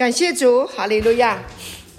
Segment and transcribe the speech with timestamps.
[0.00, 1.42] 感谢主，哈利路亚！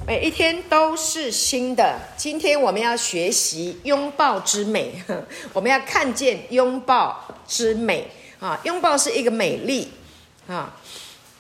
[0.07, 1.99] 每一天都是新的。
[2.17, 4.91] 今天我们要学习拥抱之美，
[5.53, 8.07] 我们要看见拥抱之美
[8.39, 8.59] 啊！
[8.63, 9.87] 拥抱是一个美丽
[10.47, 10.75] 啊。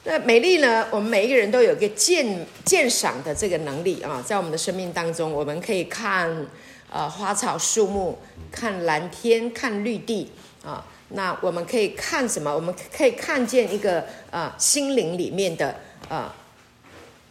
[0.03, 0.87] 那美丽呢？
[0.91, 6.45] 我们每一个人都有一个鉴鉴赏的这个能力啊，在我们的生命当中，我们可以看
[6.91, 8.19] 呃花草树木，
[8.51, 10.31] 看蓝天，看绿地
[10.63, 10.85] 啊。
[11.09, 12.53] 那我们可以看什么？
[12.53, 15.75] 我们可以看见一个呃心灵里面的
[16.07, 16.31] 呃。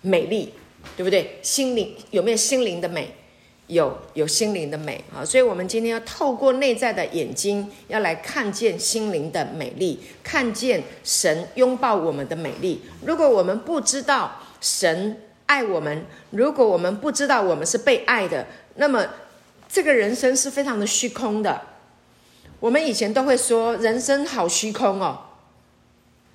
[0.03, 0.53] 美丽，
[0.97, 1.39] 对不对？
[1.43, 3.15] 心灵有没有心灵的美？
[3.67, 5.25] 有，有心灵的美啊！
[5.25, 12.83] 所以，我们今天要透过内在的眼睛，要来看见心灵的美丽，看见神拥抱我们的美丽。
[13.07, 18.45] 如果我们不知道神爱我们，如果我们不知道我们是被爱的，
[18.75, 19.07] 那么
[19.69, 21.63] 这个人生是非常的虚空的。
[22.59, 25.17] 我们以前都会说，人生好虚空哦。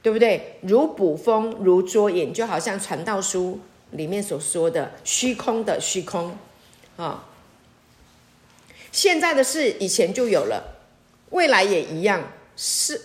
[0.05, 0.59] 对不对？
[0.61, 3.59] 如捕风，如捉影，就好像传道书
[3.89, 6.37] 里面所说的虚空的虚空
[6.95, 7.25] 啊。
[8.91, 10.75] 现在的事以前就有了，
[11.31, 12.21] 未来也一样。
[12.55, 13.01] 是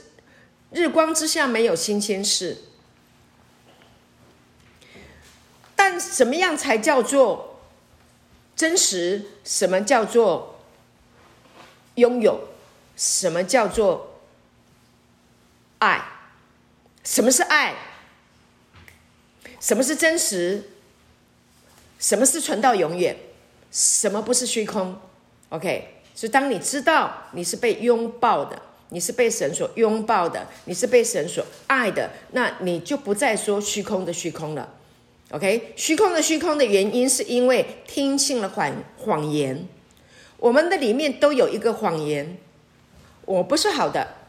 [0.72, 2.58] 日光之下没有新鲜事。
[5.74, 7.62] 但什么样才叫做
[8.54, 9.24] 真实？
[9.42, 10.60] 什么叫做
[11.94, 12.48] 拥有？
[12.94, 14.20] 什么叫做
[15.78, 16.19] 爱？
[17.10, 17.74] 什么是爱？
[19.58, 20.62] 什么是真实？
[21.98, 23.16] 什么是存到永远？
[23.72, 24.96] 什么不是虚空
[25.48, 34.72] ？OK，所以当你知道你是被拥抱的，你是被神所拥抱的，你是被神所爱的，那你就不再说虚空的虚空了。
[35.32, 39.66] OK，虚空的虚空的原因是因为听信了谎谎言。
[40.36, 42.38] 我们的里面都有一个谎言，
[43.24, 44.19] 我不是好的。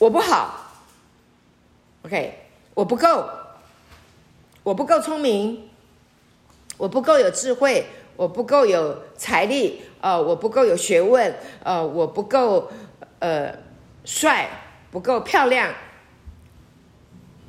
[0.00, 0.72] 我不好
[2.06, 2.32] ，OK，
[2.72, 3.28] 我不够，
[4.62, 5.68] 我不够聪明，
[6.78, 7.84] 我不够有智慧，
[8.16, 12.70] 我不够有财力，呃，我不够有学问，呃，我不够
[13.18, 13.54] 呃
[14.06, 14.48] 帅，
[14.90, 15.74] 不够漂亮，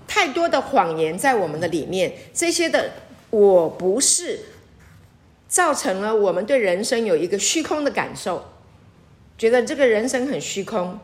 [0.05, 2.91] 太多的谎言在我们的里面，这些的
[3.29, 4.41] 我不是，
[5.47, 8.43] 造成了我们对人生有一个虚空的感受，
[9.37, 10.99] 觉得这个人生很虚空。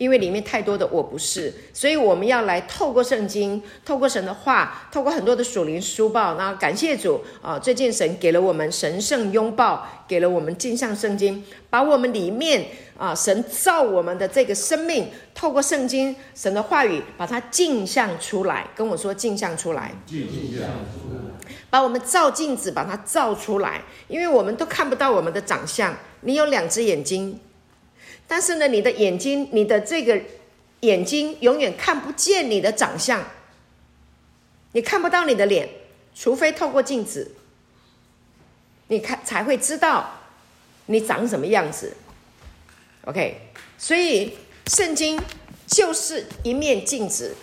[0.00, 6.36] 因为里面太多的我不是，所以我们要来透过圣经，透过神的话，透过很多的属灵书报。
[6.36, 7.58] 那感谢主啊！
[7.58, 18.68] 最近神给了我们神圣拥抱，给了我们镜像圣经，把我们里面啊神造我们的这个生命，透过圣经神的话语，把它镜像出来。
[18.74, 23.82] 跟我说镜像出来，镜像出来，把我们照镜子，把它照出来。
[24.08, 27.38] 因为我们都看不到我们的长相，你有两只眼睛。
[28.30, 30.16] 但是呢，你的眼睛，你的这个
[30.82, 33.20] 眼睛永远看不见你的长相，
[34.70, 35.68] 你看不到你的脸，
[36.14, 37.32] 除非透过镜子，
[38.86, 40.20] 你看才会知道
[40.86, 41.92] 你长什么样子。
[43.06, 44.38] OK，所以
[44.68, 45.20] 圣经
[45.66, 47.34] 就是一面镜子，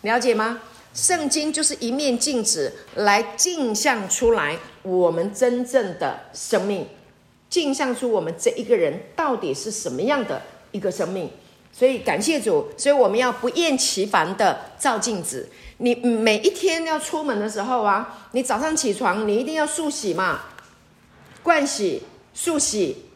[0.00, 0.62] 了解吗？
[0.94, 6.88] 圣经就是一面镜子，来镜像出来我们真正的生命。
[7.50, 10.40] 镜像出我们这一个人到底是什么样的
[10.70, 11.28] 一个生命，
[11.72, 15.48] 所以感谢主，所以我们要不厌其烦的照镜子。
[15.78, 20.42] 你每一天要出门的时候啊，你早上起床，你一定要漱洗嘛，
[21.42, 22.02] 盥洗、
[22.36, 23.06] 漱洗、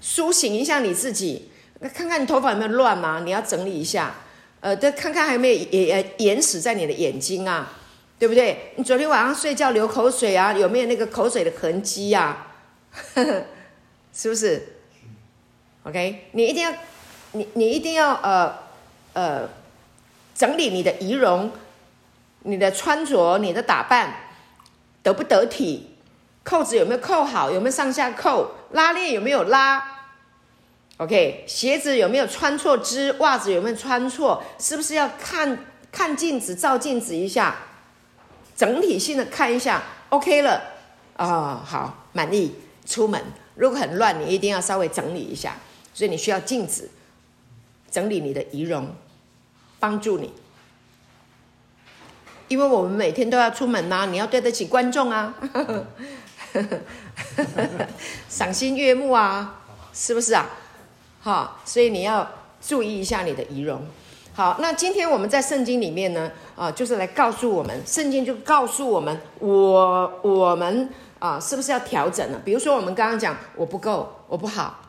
[0.00, 1.50] 梳醒一下你自己，
[1.94, 3.20] 看看你头发有没有乱嘛？
[3.24, 4.16] 你要整理一下，
[4.60, 7.72] 呃，再看看还有没有眼眼屎在你的眼睛啊，
[8.18, 8.72] 对不对？
[8.76, 12.48] 你昨天晚上睡觉流口水啊，有没有那个口水的痕迹呀？
[13.14, 13.44] 呵 呵
[14.14, 14.76] 是不是
[15.82, 16.72] ？OK，你一定要，
[17.32, 18.54] 你你一定要呃
[19.12, 19.48] 呃
[20.34, 21.50] 整理你的仪容，
[22.44, 24.14] 你的穿着，你的打扮
[25.02, 25.90] 得不得体？
[26.44, 27.50] 扣子有没有扣好？
[27.50, 28.52] 有没有上下扣？
[28.70, 29.82] 拉链有没有拉
[30.98, 33.10] ？OK，鞋子有没有穿错只？
[33.18, 34.42] 袜子有没有穿错？
[34.58, 35.58] 是不是要看
[35.90, 37.56] 看镜子，照镜子一下，
[38.54, 40.62] 整体性的看一下，OK 了
[41.16, 42.54] 啊、好，满意，
[42.86, 43.20] 出门。
[43.54, 45.56] 如果很乱，你一定要稍微整理一下，
[45.92, 46.90] 所以你需要镜子
[47.90, 48.88] 整理你的仪容，
[49.78, 50.32] 帮助你。
[52.48, 55.34] 因为我们每天都要出门呐、你要对得起观众啊，
[58.28, 59.62] 赏心悦目啊，
[59.92, 60.50] 是不是啊？
[61.20, 62.28] 好，所以你要
[62.60, 63.80] 注意一下你的仪容。
[64.34, 70.90] 好，那今天我们在圣经里面呢，啊，就是来告诉我们，圣经就告诉我们，我我们。
[71.18, 72.38] 啊，是不是要调整了？
[72.44, 74.80] 比如说，我们刚刚讲我不够，我不好。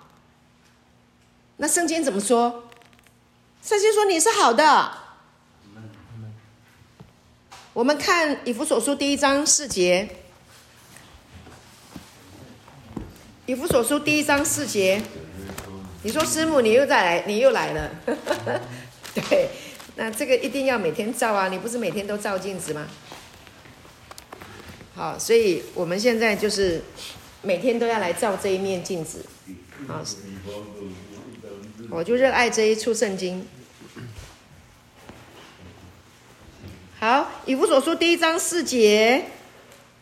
[1.58, 2.64] 那圣经怎么说？
[3.62, 4.92] 圣经说你是好的。
[7.74, 10.10] 我们看以弗所书第一章四节。
[13.48, 15.00] 以弗所书第一章四节，
[16.02, 17.92] 你说师母，你又再来，你又来了。
[19.14, 19.50] 对，
[19.96, 21.48] 那这个一定要每天照啊！
[21.48, 22.88] 你不是每天都照镜子吗？
[24.96, 26.82] 好，所以我们现在就是
[27.42, 29.26] 每天都要来照这一面镜子。
[29.88, 30.02] 好，
[31.90, 33.46] 我就热爱这一处圣经。
[36.98, 39.26] 好，以弗所书第一章四节，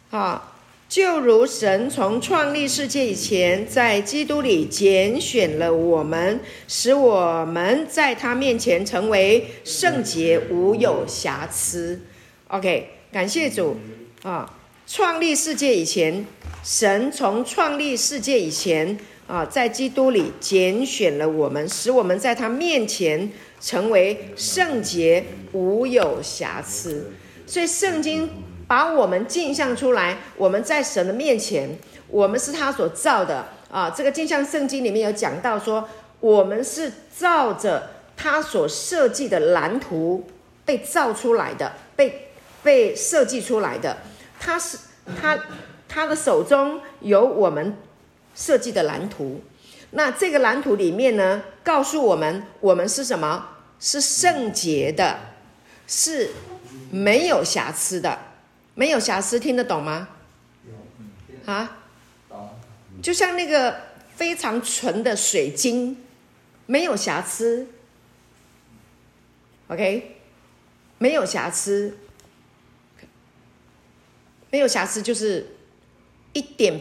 [0.09, 0.51] 好。
[0.89, 11.99] 就如神从创立世界以前，在基督里拣选了我们，使我们在他面前成为圣洁，无有瑕疵。
[12.49, 13.75] OK，感谢主
[14.21, 14.59] 啊！
[14.85, 16.25] 创立世界以前，
[16.63, 18.97] 神从创立世界以前
[19.27, 27.11] 啊，在基督里拣选了我们，使我们在他面前成为圣洁，无有瑕疵。
[27.45, 28.29] 所以圣经。
[28.65, 31.69] 把我们镜像出来，我们在神的面前，
[32.07, 33.89] 我们是他所造的啊。
[33.89, 35.87] 这个镜像圣经里面有讲到说，
[36.21, 40.25] 我们是照着他所设计的蓝图
[40.65, 42.29] 被造出来的，被
[42.63, 43.97] 被设计出来的。
[44.43, 44.77] 他是
[45.19, 45.39] 他
[45.87, 47.77] 他的手中有我们
[48.35, 49.41] 设计的蓝图。
[49.91, 53.49] 那这个蓝图里面呢，告诉我们我们是什么？
[53.79, 55.19] 是圣洁的，
[55.87, 56.31] 是
[56.91, 58.19] 没有瑕疵的。
[58.75, 60.09] 没有瑕疵，听得懂吗？
[61.45, 61.77] 啊，
[63.01, 63.75] 就像那个
[64.15, 65.97] 非常纯的水晶，
[66.65, 67.67] 没有瑕疵。
[69.67, 70.17] OK，
[70.97, 71.97] 没有瑕疵，
[74.53, 75.47] 没有瑕疵就是
[76.31, 76.79] 一点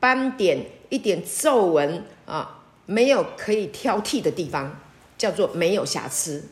[0.00, 4.80] 斑点、一点皱纹啊，没有可以挑剔的地方，
[5.16, 6.48] 叫做没有瑕疵。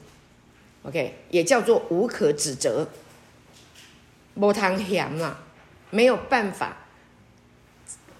[0.84, 2.86] OK，也叫做无可指责。
[4.36, 5.36] 无汤嫌啦，
[5.90, 6.76] 没有办法。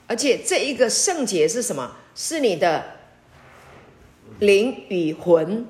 [0.09, 1.95] 而且这一个圣洁是什么？
[2.17, 2.97] 是你的
[4.41, 5.65] 灵与魂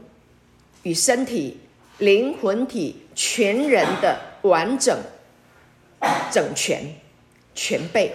[0.85, 1.59] 与身体、
[1.99, 4.99] 灵魂体全人的完整、
[6.31, 6.94] 整全、
[7.55, 8.12] 全备。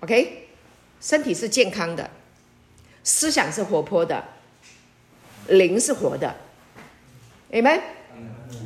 [0.00, 0.48] OK，
[1.00, 2.10] 身体是健康的，
[3.04, 4.24] 思想是活泼的，
[5.48, 6.36] 灵是活的。
[7.52, 7.80] Amen。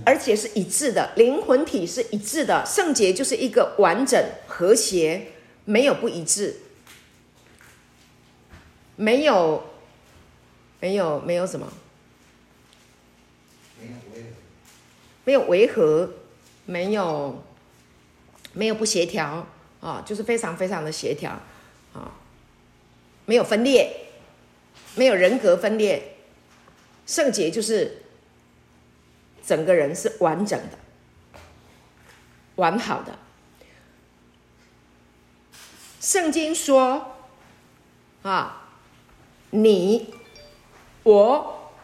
[0.07, 5.29] 而且是一致的，灵魂体是一致的，圣洁就是一个完整和谐，
[5.65, 6.57] 没有不一致，
[8.97, 9.65] 没有，
[10.81, 11.71] 没有，没有什么，
[15.25, 16.11] 没有违和，
[16.65, 17.44] 没有，
[18.55, 19.47] 没有不协调
[19.81, 21.31] 啊，就是非常非常的协调
[21.93, 22.11] 啊，
[23.27, 24.09] 没有分裂，
[24.95, 26.17] 没有人格分裂，
[27.07, 28.01] 圣洁就是。
[29.47, 30.79] 整个人是完整的、
[32.55, 33.15] 完好的。
[36.01, 37.15] 圣经说
[38.25, 38.71] ：“啊，
[39.51, 40.15] 你、
[41.03, 41.75] 我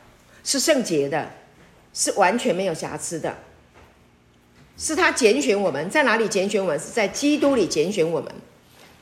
[0.43, 1.33] 是圣洁的，
[1.93, 3.37] 是完全没有瑕疵的，
[4.81, 6.81] 是他拣选我们，在哪里拣选我们？
[6.81, 8.33] 是在基督里拣选我们。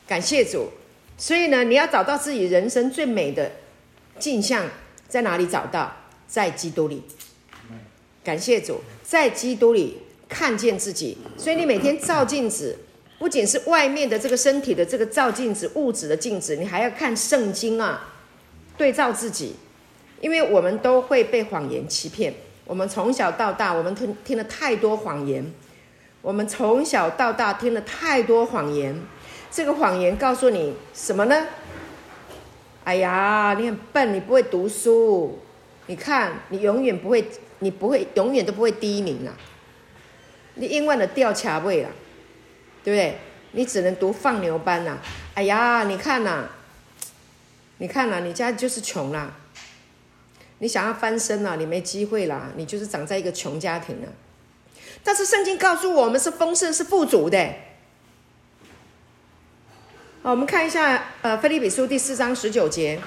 [0.09, 0.69] 感谢主。
[1.17, 3.53] 所以呢，你要找到自己人生最美的
[4.19, 4.67] 镜像，
[5.09, 5.95] 在哪里找到？
[6.27, 7.05] 在基督里。”
[8.25, 12.77] 感谢主，在基督里看见自己，所以你每天照镜子，
[13.19, 18.13] 不仅是外面的这个身体的这个照镜子、物质的镜子，你还要看圣经啊，
[18.77, 19.55] 对照自己，
[20.21, 22.35] 因为我们都会被谎言欺骗。
[22.67, 25.43] 我们从小到大，我们听听了太多谎言，
[26.23, 29.01] 我们从小到大听了太多谎言。
[29.51, 31.47] 这个谎言告诉你什么呢？
[32.85, 35.39] 哎呀，你很笨，你不会读书，
[35.87, 37.27] 你看，你永远不会。
[37.61, 39.33] 你不会，永远都不会第一名啦。
[40.55, 41.89] 你永远的掉卡位了，
[42.85, 43.19] 对不对？
[43.51, 44.99] 你只能读放牛班呐。
[45.35, 46.45] 哎呀，你看呐，
[47.79, 49.35] 你看呐，你家就是穷啦。
[50.61, 52.53] 你想要翻身呐，你没机会啦。
[52.55, 54.09] 你就是长在一个穷家庭了。
[55.03, 57.55] 但是圣经告诉我们是丰盛，是富足的。
[60.23, 63.01] 好，我们看一下，呃，腓利比书第四章十九节。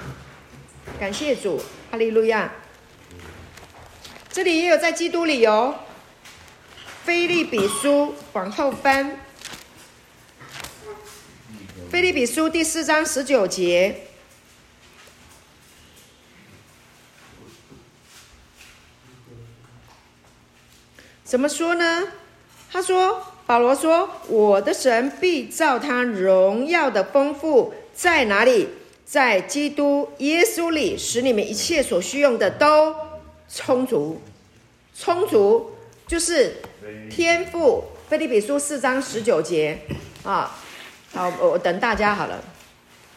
[1.00, 2.52] 感谢主，哈利路亚。
[4.32, 5.76] 这里也有在基督里哦，
[7.04, 9.20] 腓利比书往后翻，
[11.92, 14.08] 腓利比书第四章十九节，
[21.32, 22.10] 怎么说呢？
[22.70, 28.68] 他说：“保罗说，我的神必照他荣耀的丰富在哪里，
[29.06, 32.94] 在基督耶稣里，使你们一切所需用的都。”
[33.48, 34.20] 充足，
[34.94, 35.72] 充足
[36.06, 36.58] 就是
[37.10, 37.86] 天赋。
[38.10, 39.80] 腓立比书四章十九节
[40.26, 40.60] 啊，
[41.14, 42.44] 好，我等大家好了。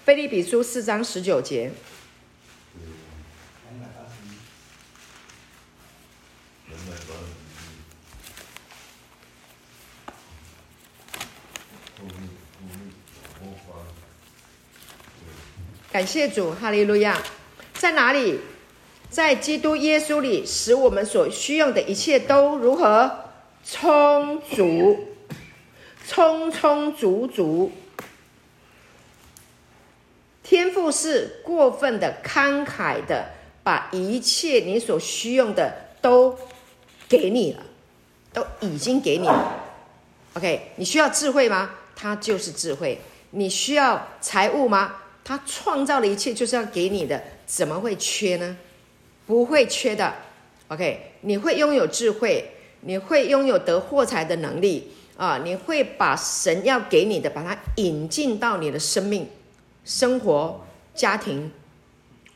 [0.05, 1.73] 腓立比书四章十九节。
[15.95, 17.23] 感谢主，哈利路亚！
[17.75, 18.41] 在哪里？
[19.11, 23.27] 在基督耶稣里，使我们所需要的一切都如何
[23.65, 25.07] 充足？
[26.05, 27.71] 充充足足。
[30.43, 33.31] 天赋是过分的慷慨的，
[33.63, 35.73] 把一切你所需用的
[36.03, 36.37] 都
[37.09, 37.63] 给你了，
[38.33, 39.63] 都已经给你了。
[40.33, 41.71] OK，你需要智慧吗？
[41.95, 43.01] 他就是智慧。
[43.31, 44.97] 你需要财物吗？
[45.25, 48.57] 他创造的一切就是要给你的，怎么会缺呢？
[49.27, 50.15] 不会缺的。
[50.69, 52.51] OK，你会拥有智慧，
[52.83, 55.39] 你会拥有得货财的能力啊！
[55.45, 59.29] 你会把神要给你的，把它引进到你的生命、
[59.85, 60.65] 生活、
[60.95, 61.51] 家庭、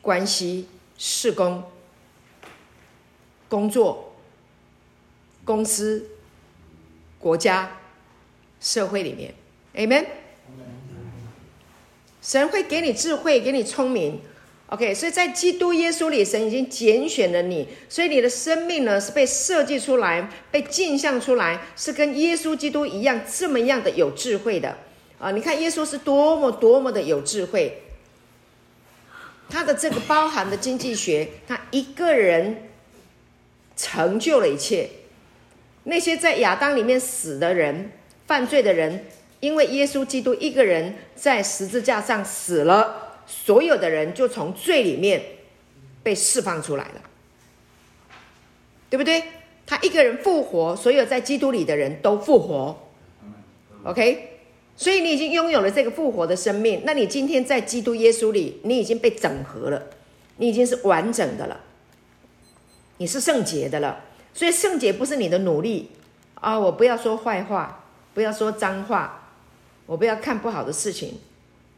[0.01, 0.67] 关系、
[0.97, 1.63] 事工、
[3.47, 4.15] 工作、
[5.45, 6.07] 公司、
[7.19, 7.77] 国家、
[8.59, 9.33] 社会里面。
[9.75, 10.05] Amen。
[12.29, 14.21] 神会给你智慧，给你聪明
[14.67, 14.93] ，OK。
[14.93, 24.77] 所以在基督耶稣里，神已经拣选了你，所以你的生命呢是被设计出来，被镜像出来，是跟耶稣基督一样这么样的有智慧的
[25.17, 25.31] 啊！
[25.31, 27.81] 你看耶稣是多么多么的有智慧，
[29.49, 32.69] 他的这个包含的经济学，他一个人
[33.75, 34.87] 成就了一切。
[35.85, 37.89] 那些在亚当里面死的人，
[38.27, 39.05] 犯罪的人。
[39.39, 45.21] 因为耶稣基督一个人在十字架上死了，所有的人就从罪里面
[46.03, 47.01] 被释放出来了，
[48.89, 49.23] 对不对？
[49.65, 52.89] 他一个人复活，所有在基督里的人都复活。
[53.83, 54.39] OK，
[54.75, 56.81] 所以你已经拥有了这个复活的生命。
[56.83, 59.87] 那你今天在基督耶稣里，你已经被整合了，
[60.37, 61.61] 你已经是完整的了，
[62.97, 64.03] 你是圣洁的了。
[64.33, 65.91] 所以圣洁不是你的努力
[66.35, 69.18] 啊、我不要说坏话，不要说脏话。
[69.89, 71.17] 我不要看不好的事情，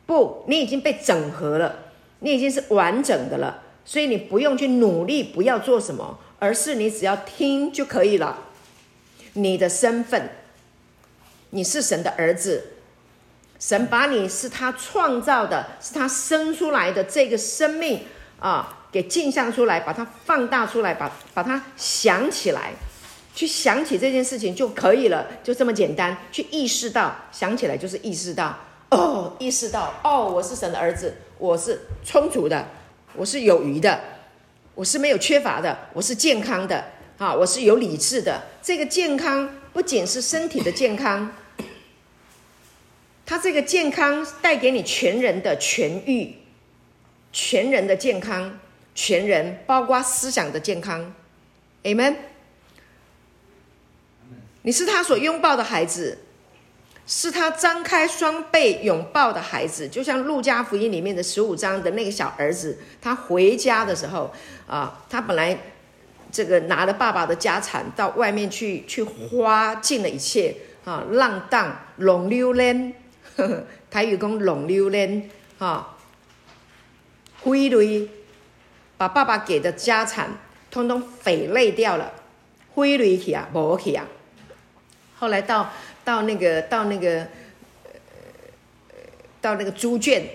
[0.05, 1.73] 不，你已经被整合了，
[2.19, 8.37] 你已经是完整的了，所以你不用去努力，不要做什么，而是你只要听就可以了。
[9.35, 10.29] 你的身份，
[11.51, 12.73] 你是神的儿子，
[13.57, 18.01] 神把你是他创造的，是他生出来的这个生命
[18.41, 22.73] 啊，给镜像出来，把它放大出来，把把它想起来。
[23.33, 26.15] 去想起这件事情就可以了，就这么简单。
[26.31, 28.57] 去意识到，想起来就是意识到，
[28.89, 32.67] 哦，意识到，哦，我是神的儿子，我是充足的，
[33.15, 33.99] 我是有余的，
[34.75, 36.83] 我是没有缺乏的，我是健康的，
[37.17, 38.41] 啊，我是有理智的。
[38.61, 41.31] 这个健康不仅是身体的健康，
[43.25, 46.35] 它这个健康带给你全人的痊愈，
[47.31, 48.59] 全人的健康，
[48.93, 51.13] 全人包括思想的健康
[51.83, 52.15] ，Amen。
[54.63, 56.19] 你是他所拥抱的孩子，
[57.07, 64.31] 是他张开双臂拥抱的孩子，就像路加福音里面的十五章的那个小儿子，他回家的时候
[64.67, 65.57] 啊，他本来
[66.31, 72.93] 这个拿了爸爸的家产到外面去去花尽了一切啊，浪荡浪溜连，
[73.89, 75.97] 台语讲浪溜连啊，
[77.41, 78.07] 挥泪
[78.97, 80.37] 把爸爸给的家产
[80.69, 82.13] 通通匪累掉了，
[82.75, 84.05] 挥泪去啊，无去啊。
[85.21, 85.69] 后来到
[86.03, 87.19] 到那个到那个
[87.83, 87.91] 呃
[89.39, 90.27] 到那个猪圈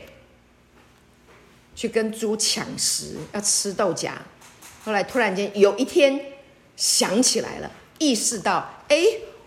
[1.74, 4.12] 去跟猪抢食，要吃豆荚。
[4.84, 6.20] 后来突然间有一天
[6.76, 9.02] 想起来了，意识到，哎，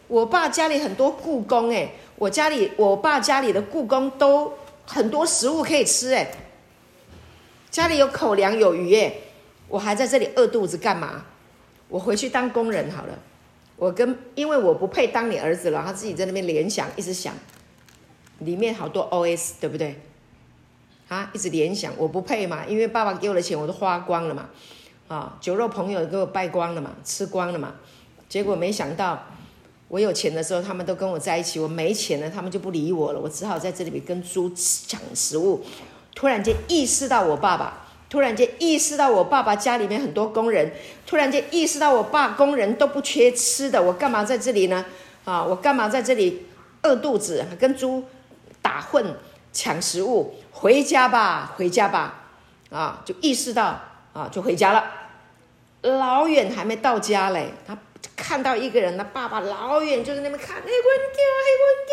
[0.09, 4.53] 我爸家里很多雇工，哎，我家里我爸家里的雇工都
[4.85, 6.29] 很多食物可以吃，哎，
[7.71, 9.13] 家里有口粮有余，哎，
[9.69, 11.23] 我还在这里饿肚子干嘛？
[11.87, 13.17] 我回去当工人好了。
[13.79, 17.33] 我跟，因为我不配当你儿子了，他自己在那边联想，一直想，
[18.39, 20.01] 里面好多 OS，对不对？
[21.07, 24.49] 啊，一直联想，我不配嘛，因为爸爸给我的钱我都花光了嘛，
[25.07, 27.75] 啊，酒肉朋友给我败光了嘛，吃光了嘛，
[28.27, 29.23] 结果没想到，
[29.87, 35.63] 我有钱的时候他们都跟我在一起，我没钱了他们就不理我了，我只好在这里面跟猪抢食物，
[36.13, 37.85] 突然间意识到我爸爸。
[38.09, 40.73] 突然间意识到我爸爸家里面很多工人，
[41.05, 44.83] 突然间意识到我爸工人都不缺吃的，我干嘛在这里呢？
[45.25, 46.47] 啊，我干嘛在这里
[46.81, 48.03] 饿肚子，跟猪
[48.63, 49.15] 打混
[49.53, 50.35] 抢食物？
[50.51, 52.23] 回家吧，回家吧，
[52.71, 53.79] 啊，就意识到
[54.13, 54.91] 啊，就回家了。
[55.81, 57.77] 老远还没到家嘞，他
[58.15, 60.71] 看到一个人，他爸爸老远就在那边看，哎，我的
[61.13, 61.85] 天，哎，我的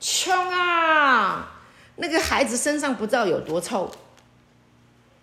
[0.00, 1.53] 天，穷啊！
[1.96, 3.90] 那个孩子身上不知道有多臭，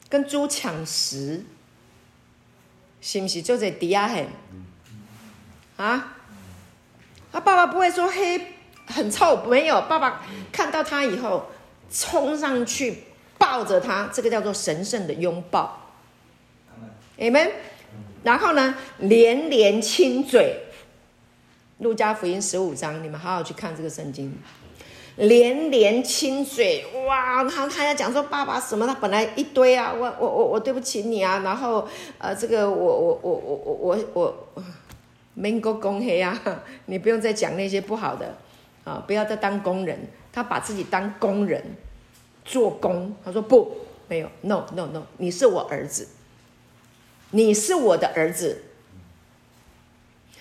[0.09, 1.43] 跟猪抢食，
[3.01, 4.27] 是不是就在底下很？
[5.77, 6.17] 啊？
[7.31, 8.55] 他爸爸不会说黑
[8.87, 9.81] 很臭，没有。
[9.83, 11.49] 爸爸看到他以后，
[11.91, 13.03] 冲上去
[13.37, 15.91] 抱着他，这个叫做神圣的拥抱。
[17.17, 17.51] 你们。
[18.23, 20.67] 然后呢，连连亲嘴。
[21.79, 24.37] 路加福音十五章，你们好好去看这个圣经。
[25.17, 27.43] 连连亲嘴，哇！
[27.43, 28.85] 然后他要讲说爸爸什么？
[28.87, 31.39] 他本来一堆啊，我我我我对不起你啊。
[31.39, 31.87] 然后
[32.17, 34.47] 呃，这个我我我我我我我。
[34.55, 34.63] 我
[35.33, 36.37] 民国公黑啊，
[36.87, 38.35] 你不用再讲那些不好的
[38.83, 39.01] 啊！
[39.07, 39.97] 不要再当工人，
[40.33, 41.63] 他把自己当工人
[42.43, 43.15] 做工。
[43.23, 43.77] 他说不，
[44.09, 46.09] 没有，no no no，你是我儿子，
[47.31, 48.61] 你是我的儿子。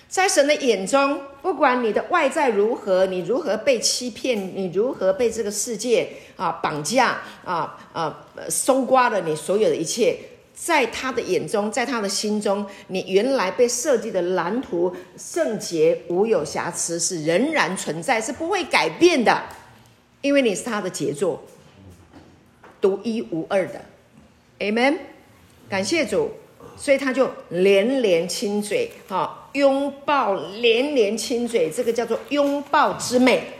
[0.09, 10.17] 在神的眼中，不管你的外在如何，你如何被欺骗，你如何被这个世界啊绑架啊啊，搜刮了你所有的一切。
[10.53, 19.41] 在他的眼中，在他的心中，你原来被设计的蓝图圣洁无有瑕疵，是仍然存在，是不会改变的，
[20.21, 21.41] 因为你是他的杰作，
[22.79, 23.81] 独一无二的
[24.59, 24.97] ，Amen。
[25.67, 26.29] 感谢主，
[26.77, 33.53] 所以他就连连亲嘴，哈，拥抱连连亲嘴，这个叫做拥抱之美，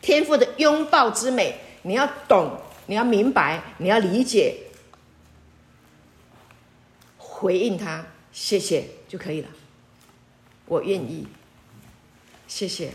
[0.00, 4.56] 天赋的拥抱之美，你要懂，你要明白，你要理解。
[7.18, 9.48] 回应他，谢谢就可以了。
[10.66, 11.26] 我愿意，
[12.46, 12.92] 谢谢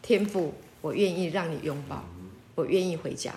[0.00, 2.02] 天赋，我愿意让你拥抱，
[2.54, 3.32] 我愿意回家。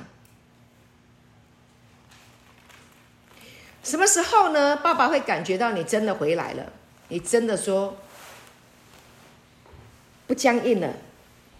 [3.83, 4.75] 什么时候呢？
[4.77, 6.73] 爸爸会感觉到你真的回来了，
[7.09, 7.97] 你真的说
[10.25, 10.93] 不僵硬了，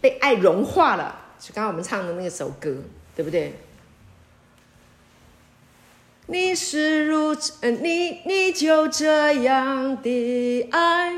[0.01, 1.23] 被爱融化了。
[1.39, 2.75] 就刚刚我们唱的那首歌，
[3.15, 3.53] 对不对？
[6.25, 11.13] 你是如此，你你就这样的爱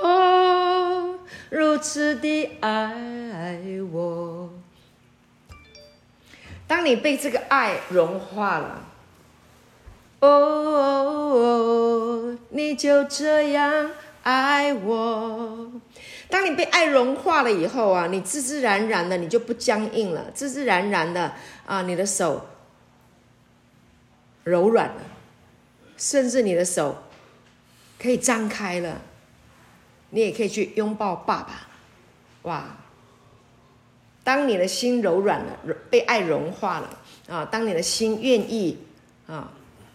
[0.00, 1.18] 我，
[1.50, 3.58] 如此的爱
[3.90, 4.50] 我。
[6.68, 8.91] 当你被这个爱融化了，
[10.22, 11.58] 哦，
[12.50, 13.90] 你就这样
[14.22, 15.72] 爱我。
[16.28, 21.32] 当你被爱融化了以后啊，你自自然然的你就不僵硬了，自自然然的
[21.66, 22.46] 啊，你的手。
[24.44, 25.02] 柔软了，
[25.96, 27.02] 甚至你的手
[27.98, 29.00] 可以张开了，
[30.10, 31.66] 你也可以去拥抱爸爸。
[32.42, 32.76] 哇！
[34.24, 35.58] 当你的心柔软了，
[35.90, 37.44] 被爱融化了啊！
[37.44, 38.78] 当你的心愿意
[39.26, 39.52] 啊，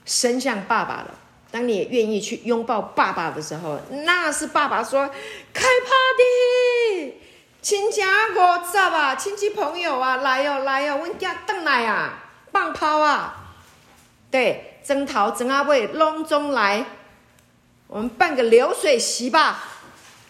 [0.08, 1.14] 伸向爸爸了，
[1.52, 5.08] 当你愿意去拥抱爸爸的时候，那是爸爸说
[5.54, 7.14] ：“开 party，
[7.62, 9.16] 亲家我知道吧？
[9.16, 13.44] 亲戚朋友啊，来哟、哦、来哟、哦，我家邓来啊，放炮啊！”
[14.32, 16.86] 对，曾桃、曾阿伟隆中来，
[17.88, 19.64] 我们办个流水席吧。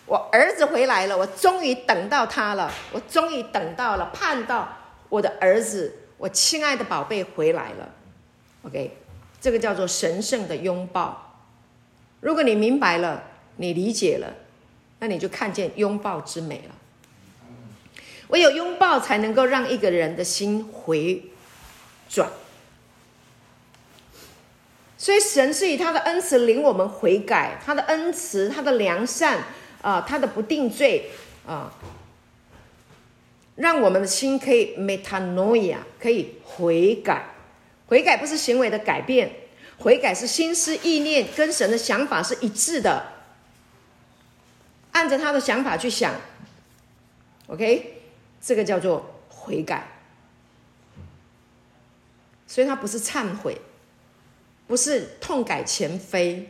[0.07, 4.69] 我儿子回来了，我终于等到他了，我终于等到了，盼到
[5.09, 7.89] 我的儿子，我亲爱的宝贝回来了。
[8.63, 8.97] OK，
[9.47, 11.39] 这个叫做神圣的拥抱。
[12.19, 13.23] 如果你明白了，
[13.55, 14.35] 你理解了，
[14.99, 16.75] 那你就看见拥抱之美了。
[18.27, 21.23] 唯有拥抱，才能够让一个人的心回
[22.09, 22.29] 转。
[24.97, 29.45] 所以神是以他的恩慈领我们悔改，他的恩慈，他的良善
[29.81, 31.09] 啊、他的不定罪
[31.45, 31.71] 啊、
[33.55, 37.36] 让我们的心可以 metanoia，可以悔改。
[37.87, 39.31] 悔改不是行为的改变，
[39.79, 43.13] 悔改是心思意念跟神的想法是一致的，
[44.91, 46.13] 按着他的想法去想。
[47.47, 48.01] OK，
[48.41, 49.87] 这个叫做悔改。
[52.45, 53.57] 所以他不是忏悔。
[54.67, 56.49] 不是痛改前非，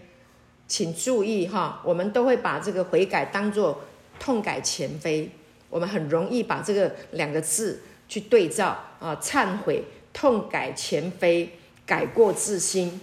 [0.67, 3.83] 请注意哈，我们都会把这个悔改当作
[4.19, 5.29] 痛改前非，
[5.69, 9.83] 我们很容易把这个两个字去对照啊，忏悔、
[10.17, 12.99] 痛改前非、改过自新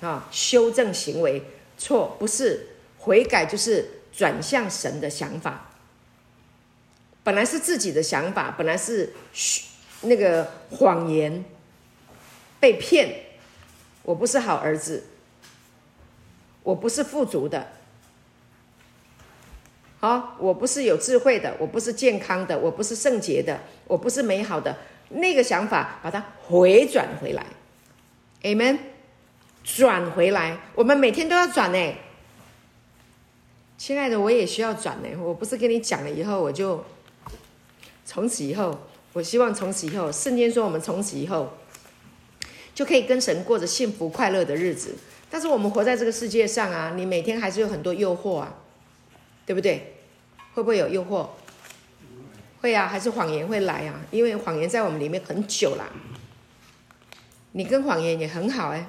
[0.00, 1.42] 啊，修正行为，
[1.76, 2.68] 错，不是
[3.00, 5.72] 悔改就是转向神的想法，
[7.24, 9.12] 本来是自己的想法，本来是
[10.02, 11.44] 那个谎言，
[12.60, 13.12] 被骗。
[14.04, 15.02] 我不是好儿子，
[16.62, 17.72] 我不是富足的，
[19.98, 24.76] 好，我不是有智慧的，我不是健康的，我不是圣洁的，我不是美好的。
[25.14, 27.44] 那个想法，把它回转回来
[28.42, 28.78] ，Amen。
[29.64, 30.58] 转回来。
[30.74, 31.94] 我们每天都要转呢，
[33.78, 35.08] 亲爱的，我也需要转呢。
[35.22, 36.84] 我不是跟你讲了以后，我就
[38.04, 38.76] 从此以后，
[39.12, 41.56] 我希望从此以后，圣经说我们从此以后
[42.74, 44.96] 就可以跟神过着幸福快乐的日子。
[45.30, 48.54] 但是我们活在这个世界上啊，你每天还是有很多诱惑啊，
[49.46, 49.94] 对不对？
[50.54, 51.28] 会不会有诱惑？
[52.62, 54.00] 会啊，还是谎言会来啊？
[54.12, 55.84] 因为谎言在我们里面很久了。
[57.50, 58.86] 你跟谎言也很好哎，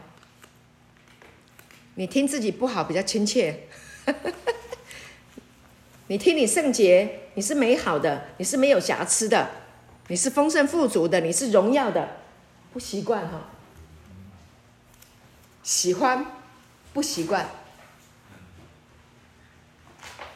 [1.96, 3.68] 你听自己不好比较亲切，
[6.06, 9.50] 你听你圣洁，你是美好的，你是没有瑕疵的，
[10.08, 12.18] 你是丰盛富足的，你是荣耀的，
[12.72, 13.50] 不习惯哈。
[15.64, 16.26] 喜欢，
[16.94, 17.50] 不习惯，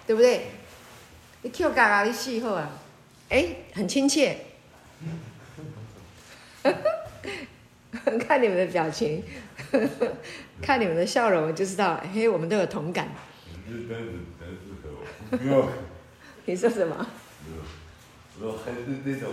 [0.07, 0.47] 对不对？
[1.43, 2.71] 你 Q 嘎嘎的气候啊，
[3.29, 4.37] 哎，很亲切。
[8.19, 9.23] 看你们的表情，
[10.61, 13.09] 看你们的笑容，就知道，嘿，我们都有同感。
[16.45, 16.95] 你说什么？
[18.39, 19.27] 我说还是那比较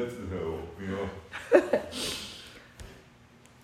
[0.00, 0.92] 适合我，不用。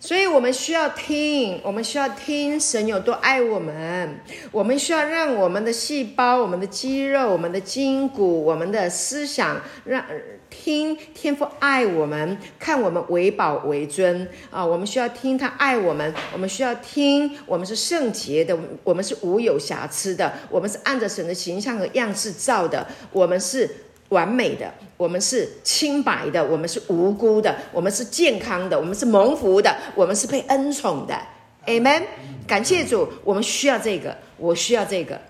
[0.07, 4.21] 所以我们需要听，我们需要听神有多爱我们。
[4.53, 10.05] 我们需要让我们的细胞、我们的肌肉、我们的筋骨、我们的思想，让
[10.49, 14.65] 听天父爱我们，看我们为宝为尊啊！
[14.65, 23.69] 我们需要听他爱我们，我们需要听我们是圣洁的，我们是无有瑕疵的，我们是按着神的形象和样式造的，我们是。
[24.11, 31.19] 完美的，我们是清白的，我们是无辜的，我们是健康的，我们是蒙福的，我们是被恩宠的
[31.67, 32.05] ，Amen。
[32.47, 35.21] 感谢主，我们需要这个，我需要这个，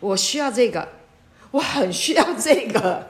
[0.00, 0.88] 我需要这个，
[1.52, 3.08] 我很需要这个，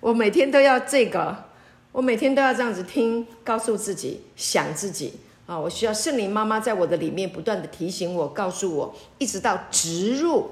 [0.00, 1.44] 我每天都要这个，
[1.92, 10.50] 我每天都要这样子听，告诉自己，想自己啊，我需要圣灵妈妈在我的里面不断的提醒我，告诉我，一直到植入。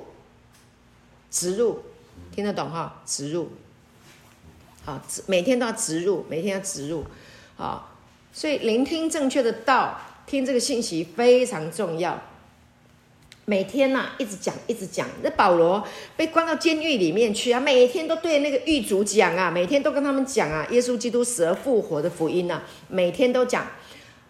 [1.35, 1.83] 植入，
[2.33, 3.03] 听得懂哈？
[3.05, 3.49] 植入，
[4.85, 7.05] 好，每天都要植入，每天要植入，
[7.57, 7.90] 好，
[8.33, 12.23] 所以聆听正确的道，听这个信息非常重要。
[13.47, 15.09] 每天呐、啊，一直讲，一直讲。
[15.25, 15.85] 那保罗
[16.16, 23.66] 被关到监狱里面去啊，每天都对那个狱卒讲啊，每天都跟他们讲啊，耶稣基督死而复活的福音呐、啊，每天都讲。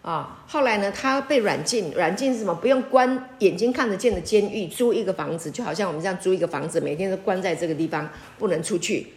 [0.05, 2.53] 啊，后来呢，他被软禁，软禁是什么？
[2.53, 9.07] 不用关，眼睛看得见的监狱，租一个房子，就好像我们这样租一个房子，每天都关在这个地方，不能出去。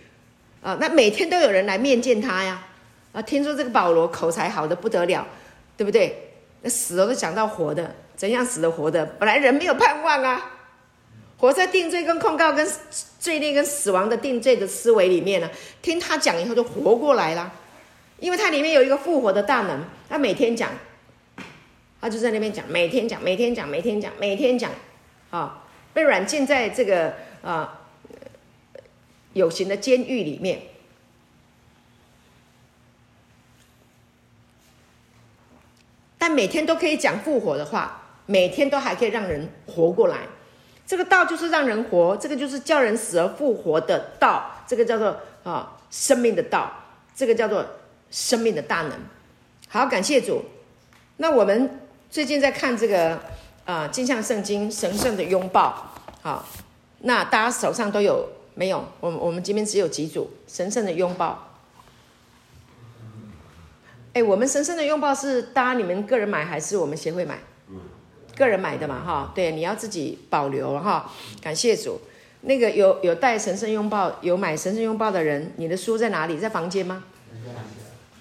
[0.63, 2.65] 啊，那每天都有人来面见他呀。
[3.13, 5.27] 啊，听说这个保罗口才好的不得了，
[5.77, 6.31] 对不对？
[6.63, 9.05] 那死了都讲到活的，怎样死的活的？
[9.19, 10.53] 本来人没有盼望啊，
[11.37, 12.67] 活在定罪跟控告跟
[13.19, 15.51] 罪孽跟死亡的定罪的思维里面呢，
[15.83, 17.53] 听他讲以后就活过来了。
[18.21, 20.71] 因为他里面有一个复活的大能，他每天讲，
[22.01, 24.71] 他就在那边讲，每天讲，每天讲，每天讲，每天讲，
[25.31, 27.09] 啊、被软禁在这个
[27.43, 27.83] 啊、
[28.73, 28.81] 呃、
[29.35, 30.63] 有形的监狱里面，
[36.17, 40.21] 但每天都可以讲复活的话，每天都还可以让人活过来。
[40.87, 46.73] 这个道就是让人活，这个就是叫人死而复活的道，这个叫做啊、生命的道，
[47.15, 47.67] 这个叫做。
[48.11, 48.93] 生命的大能，
[49.69, 50.43] 好，感谢主。
[51.19, 53.21] 那我们最近在看这个
[53.67, 55.93] 啊，镜像圣经神圣的拥抱。
[56.23, 56.49] 好，
[57.01, 58.83] 那大家手上都有没有？
[59.01, 61.53] 我们我们这边只有几组神圣的拥抱。
[64.15, 67.39] 哎，我们神圣的拥抱是大家你们个人买还是我们协会买？
[68.35, 71.13] 个人买的嘛，哈，对，你要自己保留哈。
[71.43, 72.01] 感谢主。
[72.41, 76.39] 那个有有带神圣拥抱、有买神圣拥抱的人，你的书在哪里？
[76.39, 77.05] 在房间吗？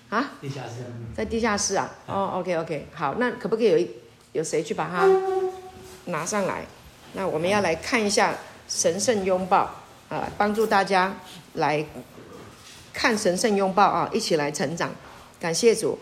[0.10, 1.90] 啊，地下室，在地下室啊。
[2.06, 3.92] 哦，OK OK，好，那可不可以有一
[4.32, 5.08] 有谁去把它
[6.06, 6.66] 拿上来？
[7.14, 8.36] 那我们要来看一下
[8.70, 9.70] 神圣拥抱
[10.10, 11.16] 啊，帮助大家
[11.54, 11.86] 来
[12.94, 14.92] 看神圣拥抱啊，一起来成长。
[15.40, 16.00] 感谢主，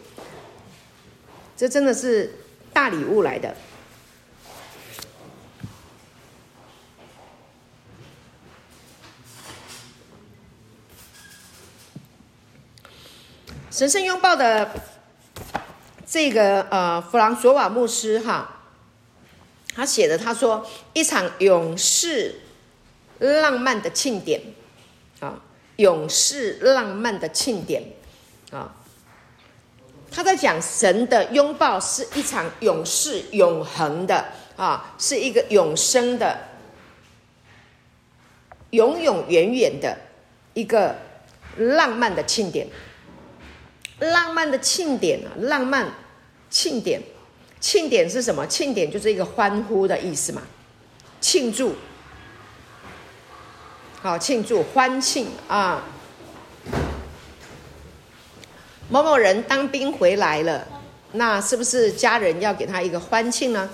[1.58, 2.34] 这真的是
[2.72, 3.56] 大礼物来的。
[13.76, 14.72] 神圣拥抱的
[16.08, 18.62] 这个呃，弗朗索瓦牧师哈，
[19.76, 22.40] 他写的他说一场永世
[23.20, 24.42] 浪漫的庆典
[25.20, 25.42] 啊，
[25.76, 27.84] 永世浪漫的庆典
[28.50, 28.74] 啊，
[30.10, 36.40] 他在讲神的拥抱是一场永世永恒的啊，是一个永生的、
[38.70, 39.98] 永永远远的
[40.54, 40.96] 一个
[41.58, 42.70] 浪漫的庆典。
[44.12, 45.88] 浪漫的庆典啊，浪漫
[46.50, 47.02] 庆典，
[47.60, 48.46] 庆典是什么？
[48.48, 50.42] 庆典就是一个欢呼的意思嘛，
[51.20, 51.76] 庆祝。
[54.02, 55.84] 好，庆祝欢庆啊！
[58.88, 60.68] 某某人当兵回来了，
[61.14, 63.68] 那是不是家人要给他一个欢庆呢？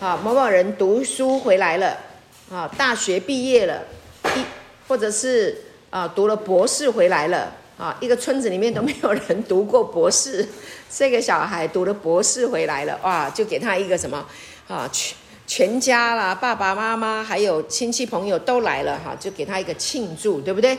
[0.00, 1.98] 啊，某某人读书回来了，
[2.50, 3.82] 啊，大学毕业了，
[4.34, 4.44] 一
[4.88, 10.48] 或者是啊读了博士回来了，啊，一个村子里面都没有人读过博士，
[10.88, 14.24] 这个小孩读了博士回来了，哇，就给他一个什么
[14.68, 14.88] 啊？
[14.92, 20.78] 全全家啦，爸爸妈妈还有亲戚朋友都来了，哈，就给他一个庆祝，对不对？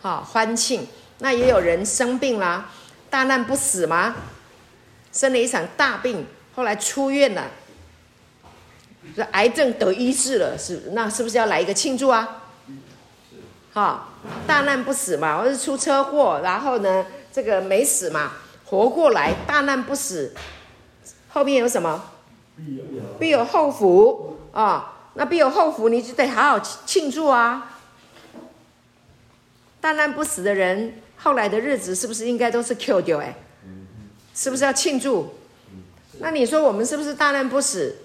[0.00, 0.86] 好，欢庆。
[1.18, 2.70] 那也有人生病啦，
[3.08, 4.14] 大难不死吗？
[5.10, 7.50] 生了一场大病，后来出院了，
[9.16, 12.45] 这癌症得医治了，是那是不是要来一个庆祝啊？
[13.76, 14.08] 啊，
[14.46, 18.32] 大难不死嘛，或者是出车祸，然后呢，这个没死嘛，
[18.64, 20.34] 活过来，大难不死，
[21.28, 22.02] 后面有什么？
[23.20, 25.10] 必有后福啊！
[25.12, 27.76] 那必有后福，你就得好好庆祝啊！
[29.78, 31.02] 大难不死的人。
[31.18, 33.36] 后来的日子是不是应该都是 Q 掉哎？
[34.34, 35.34] 是不是要庆祝？
[36.18, 37.96] 那你说我们是不是大难不死？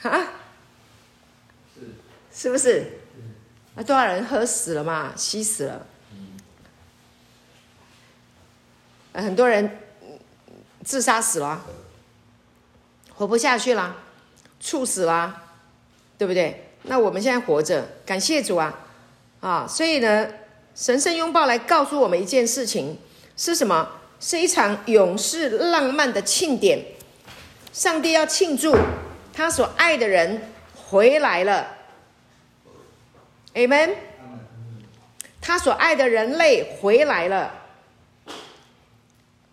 [0.00, 0.28] 啊？
[2.32, 3.00] 是不是？
[3.76, 5.12] 那多少人喝死了嘛？
[5.14, 5.86] 吸死了？
[9.12, 9.78] 很多人
[10.82, 11.64] 自杀死了，
[13.14, 13.96] 活不下去了，
[14.58, 15.42] 猝死了，
[16.18, 16.70] 对不对？
[16.82, 18.80] 那我们现在活着，感谢主啊！
[19.40, 20.28] 啊，所以呢。
[20.78, 22.98] 神圣拥抱来告诉我们一件事情
[23.34, 23.92] 是什么？
[24.20, 26.84] 是一场永世浪漫的庆典。
[27.72, 28.76] 上帝要庆祝
[29.32, 31.75] 他所爱的人回来了。
[33.56, 33.94] Amen。
[35.40, 37.54] 他所爱的人类回来了。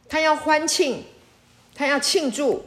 [0.10, 1.06] 他要欢庆，
[1.74, 2.66] 他要庆祝。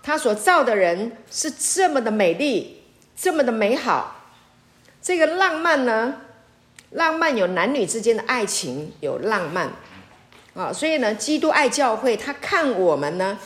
[0.00, 2.82] 他所造的人是这么的美丽，
[3.16, 4.16] 这么的美好。
[5.02, 6.20] 这个浪漫呢？
[6.90, 9.70] 浪漫有男女之间的爱情，有浪漫，
[10.54, 13.38] 啊，所以呢，基督爱教会，他看我们呢，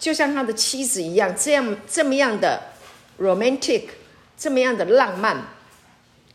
[0.00, 2.60] 就像他的妻子一样，这样这么样的
[3.20, 3.84] romantic，
[4.36, 5.36] 这么样的浪漫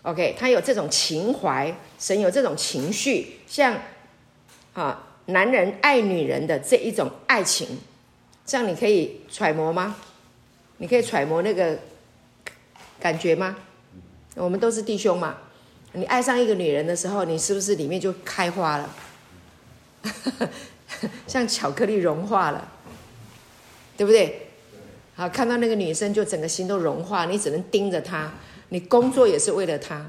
[0.04, 3.78] ，OK，他有这种情怀，神有这种情绪，像
[4.74, 7.80] 啊，男人爱女人的这一种爱情，
[8.46, 9.96] 这样你可以揣摩吗？
[10.78, 11.78] 你可以揣摩那个
[13.00, 13.56] 感觉吗？
[14.36, 15.38] 我们都是弟兄嘛。
[15.94, 18.96] 你爱上一个女人的时候，你是不是里面就开花了？
[21.28, 22.72] 像巧克力融化了，
[23.96, 24.48] 对不对？
[25.16, 28.34] 好，看到那个女生就整个心都融化，你只能盯着她。
[28.74, 30.04] 你工作也是为了他，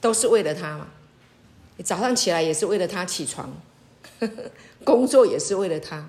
[0.00, 0.88] 都是为了他嘛。
[1.76, 3.48] 你早上起来也是为了他起床，
[4.82, 6.08] 工作也是为了他。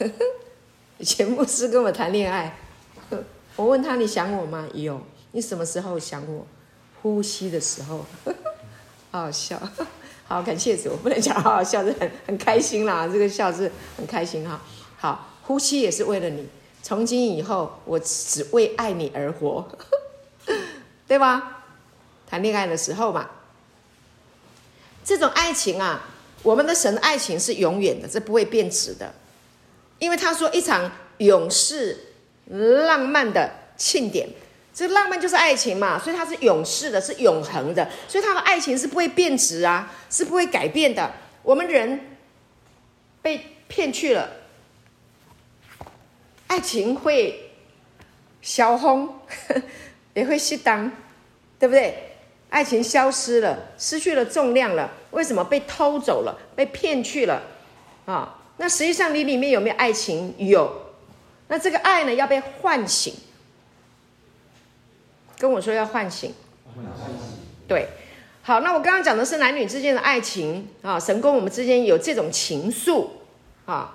[0.98, 2.58] 以前牧师跟我谈恋爱，
[3.54, 4.68] 我问他，你想我吗？
[4.74, 5.00] 有。
[5.30, 6.44] 你什么时候想我？
[7.00, 8.04] 呼吸的时候，
[9.12, 9.56] 好好笑，
[10.26, 13.06] 好感谢主，我不能讲好好笑，是很很开心啦。
[13.06, 14.60] 这个笑是很开心哈。
[14.96, 16.48] 好，呼吸也是为了你。
[16.82, 19.68] 从今以后，我只为爱你而活，
[21.08, 21.64] 对吧？
[22.28, 23.30] 谈恋爱的时候嘛，
[25.02, 26.06] 这种爱情啊，
[26.42, 29.14] 我们的神爱情是永远的，是不会变质的，
[29.98, 32.12] 因为他说一场永世
[32.46, 34.28] 浪漫的庆典。
[34.74, 41.14] 这浪漫就是爱情嘛，所以它是永世的，是永恒的，所以他的爱情是不会变质啊，是不会改变的。
[41.42, 42.16] 我们人
[43.20, 44.28] 被骗去了，
[46.46, 47.50] 爱情会
[48.40, 49.18] 消风，
[50.18, 50.90] 也会熄灯，
[51.58, 52.04] 对不对？
[52.50, 56.38] 爱情消失了，失去了重量了，为什么被偷走了？
[56.56, 57.42] 被骗去了
[58.06, 58.40] 啊？
[58.56, 60.34] 那实际上你里面有没有爱情？
[60.38, 60.94] 有，
[61.48, 63.14] 那这个爱呢，要被唤醒。
[65.38, 66.34] 跟我说要唤醒，
[67.68, 67.86] 对，
[68.42, 73.08] 好，那我刚刚讲的是男女之间的爱情啊，神跟我们之间有这种情愫
[73.64, 73.94] 啊。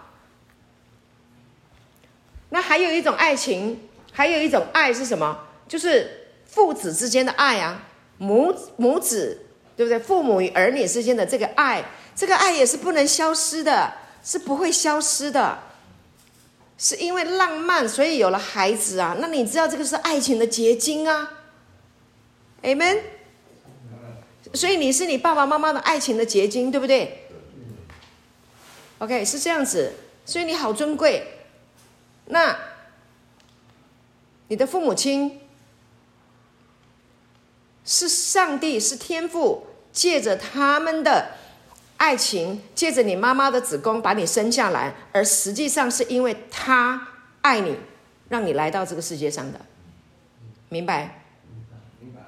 [2.49, 5.42] 那还有一种爱情，还有一种爱是什么？
[5.67, 9.45] 就是父子之间的爱啊，母母子
[9.75, 9.97] 对不对？
[9.97, 11.83] 父母与儿女之间的这个爱，
[12.15, 15.57] 这个爱也是不能消失的，是不会消失的，
[16.77, 19.15] 是因为浪漫，所以有了孩子啊。
[19.19, 21.39] 那你知道这个是爱情的结晶啊。
[22.61, 22.99] Amen，
[24.53, 27.27] 所以你是你爸爸妈妈的爱情的结晶，对不对
[28.99, 29.93] ？OK，是这样子，
[30.25, 31.27] 所以你好尊贵。
[32.27, 32.57] 那
[34.47, 35.41] 你的父母亲
[37.85, 41.31] 是上帝，是天父，借着他们的
[41.97, 47.07] 爱情借着你妈妈的子宫把你生下来，而实际上是因为他
[47.41, 47.75] 爱你，
[48.29, 49.59] 让你来到这个世界上的，
[50.69, 51.23] 明白？
[51.99, 52.21] 明白。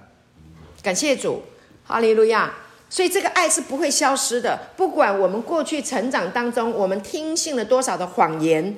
[0.84, 1.42] 感谢主，
[1.86, 2.54] 哈利路亚。
[2.88, 8.78] 所以这个爱是不会消失的，不管我们过去成长当中我们听信了多少的谎言，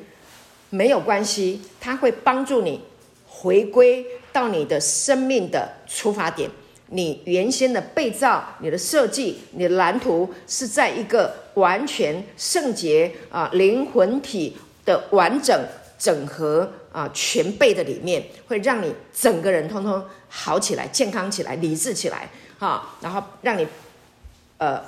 [0.70, 2.82] 没有关系，它会帮助你
[3.28, 6.50] 回归到你的生命的出发点。
[6.90, 15.66] 你原先的被造、你的设计、你的蓝图是在一个完全圣洁啊灵魂体的完整
[16.00, 23.68] 整合啊全备的里面，会让你整个人通通好起来、健康起来、理智起来，哈，然后让你
[24.58, 24.82] 呃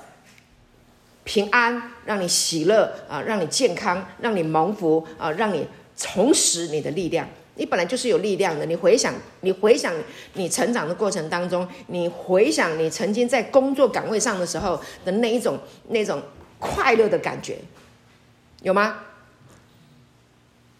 [1.25, 7.27] 平安，让你喜乐啊，让你健康，让你蒙福啊，让你重拾你的力量。
[7.59, 8.65] 你本来就是有力量的。
[8.65, 9.93] 你回想，你回想
[10.33, 16.23] 你成长的过程当中，你回想你曾经在工作岗位上的时候的那一种那种
[16.57, 17.59] 快乐的感觉，
[18.61, 19.01] 有吗？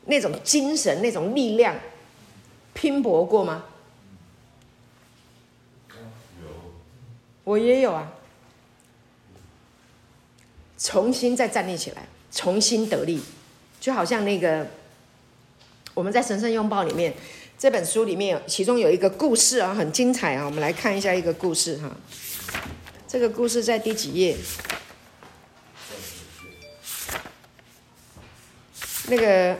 [0.06, 1.76] 那种精神，那种力量，
[2.74, 3.65] 拼搏过吗？
[5.89, 6.48] 有，
[7.44, 8.13] 我也有啊。
[10.78, 13.22] 重新再站立起来，重新得力，
[13.82, 14.65] 就好像那个。
[16.00, 17.14] 我们在《神圣拥抱》里面，
[17.58, 20.46] 这本书里面，其中有一个故事啊，很精彩啊。
[20.46, 21.92] 我们来看一下一个故事哈。
[23.06, 24.38] 这个故事在第几页？
[29.08, 29.60] 那个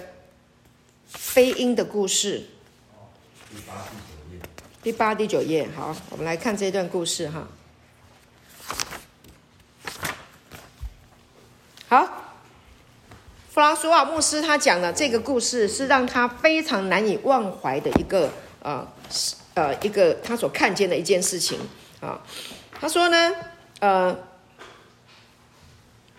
[1.10, 2.46] 飞鹰的故事。
[3.52, 4.40] 第八、第九页。
[4.82, 5.70] 第八、第九页。
[5.76, 7.50] 好，我们来看这段故事哈。
[11.90, 12.29] 好。
[13.60, 18.88] 弗朗索瓦牧师他讲的这个故事是让他非常难以忘怀的一个呃
[19.54, 21.60] 呃一个他所看见的一件事情
[22.00, 22.22] 啊。
[22.72, 23.36] 他说呢，
[23.82, 24.18] 呃，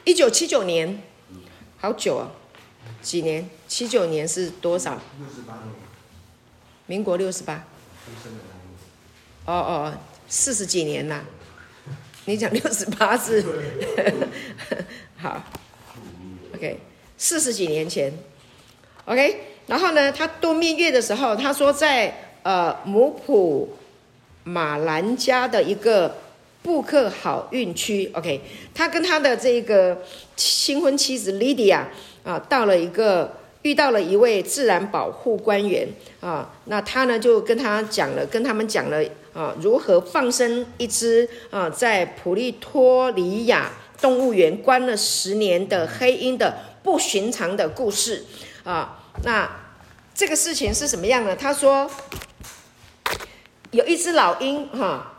[0.04, 1.02] 一九七九年，
[1.78, 2.28] 好久啊，
[3.00, 3.48] 几年？
[3.66, 5.00] 七九年是多少？
[5.18, 5.74] 六十八年。
[6.84, 7.64] 民国六十八。
[9.46, 9.94] 哦哦，
[10.28, 11.24] 四十几年呐。
[12.26, 13.42] 你讲六十八是？
[15.16, 15.42] 好。
[16.54, 16.78] OK。
[17.22, 18.10] 四十几年前
[19.04, 23.76] ，OK，然后呢，他度蜜月的时候，他说在呃姆普
[24.42, 26.16] 马兰加的一个
[26.62, 28.40] 布克好运区，OK，
[28.74, 30.02] 他跟他的这个
[30.34, 31.86] 新婚妻子莉迪亚
[32.24, 33.30] 啊，到了一个
[33.60, 35.86] 遇到了一位自然保护官员。
[36.20, 39.04] 啊，那他呢就跟他讲了，跟他们讲了
[39.34, 46.69] 啊，如何放生一只啊在普利托里亚动物园关了十年的黑鹰的。
[46.82, 48.24] 不寻常的故事
[48.64, 49.48] 啊，那
[50.14, 51.34] 这个事情是什么样呢？
[51.36, 51.90] 他说，
[53.70, 55.14] 有一只老鹰哈，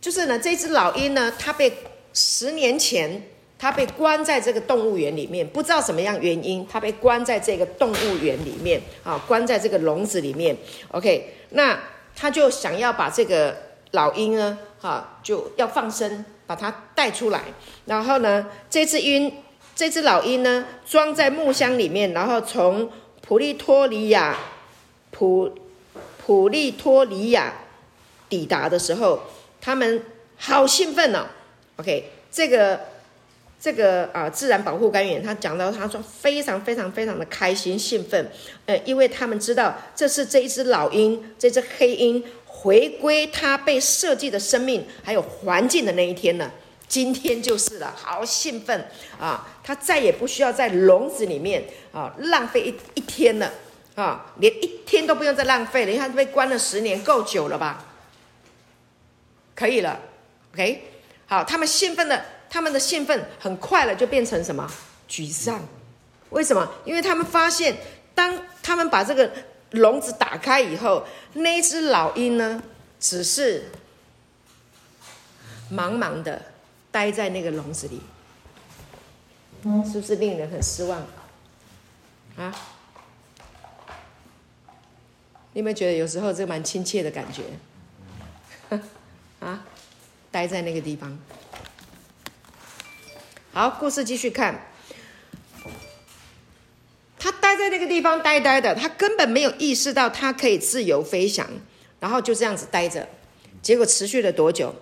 [0.00, 1.72] 就是呢，这只老鹰呢，它被
[2.12, 10.56] 十年前它被关在这个动物园里面，不知道什么样原因，它被关在这个动物园里面啊，关在这个笼子里面。
[10.92, 11.78] OK，那
[12.14, 13.56] 他就想要把这个
[13.92, 17.42] 老鹰呢，哈，就要放生，把它带出来，
[17.86, 19.32] 然后呢，这只鹰。
[19.76, 24.38] 这只老鹰呢，装在木箱里面，然后从普利托里亚
[25.10, 25.52] 普
[26.24, 27.52] 普利托里亚
[28.30, 29.20] 抵达的时候，
[29.60, 30.02] 他们
[30.38, 31.26] 好兴奋哦。
[31.76, 32.80] OK，这个
[33.60, 38.30] 这个啊、自然保护官员他讲到，他说非常非常非常的开心兴奋，
[38.64, 46.50] 呃，因为他们知道这是这一只老鹰，这只黑鹰回归它被设计的生命还有环境的那一天呢。
[46.88, 49.46] 今天就是了，好兴奋啊！
[49.64, 53.52] 他再也不需要在笼子里面啊浪费一一天了
[53.96, 55.90] 啊，连一天都不用再浪费了。
[55.90, 57.84] 你看被关了十年，够久了吧？
[59.56, 60.00] 可以了
[60.54, 60.92] ，OK。
[61.26, 64.70] 好，他们兴奋的，他们的兴奋很快了就变成什么？
[65.10, 65.60] 沮丧。
[66.30, 66.72] 为什么？
[66.84, 67.76] 因为他们发现，
[68.14, 69.30] 当他们把这个
[69.70, 72.62] 笼子打开以后，那只老鹰呢，
[73.00, 73.70] 只是
[75.72, 76.40] 茫茫的。
[76.96, 78.00] 待在那个笼子里，
[79.84, 80.98] 是不是令人很失望？
[82.38, 82.54] 啊？
[85.52, 87.42] 你有没有觉得有时候这蛮亲切的感觉？
[89.40, 89.62] 啊？
[90.30, 91.18] 待在那个地方。
[93.52, 94.58] 好，故事继续看。
[97.18, 101.46] 他待在那个地方呆呆的，他根本没有意识到他可以自由飞翔，
[102.00, 103.06] 然后就这样子待着。
[103.60, 104.74] 结果持续了多久？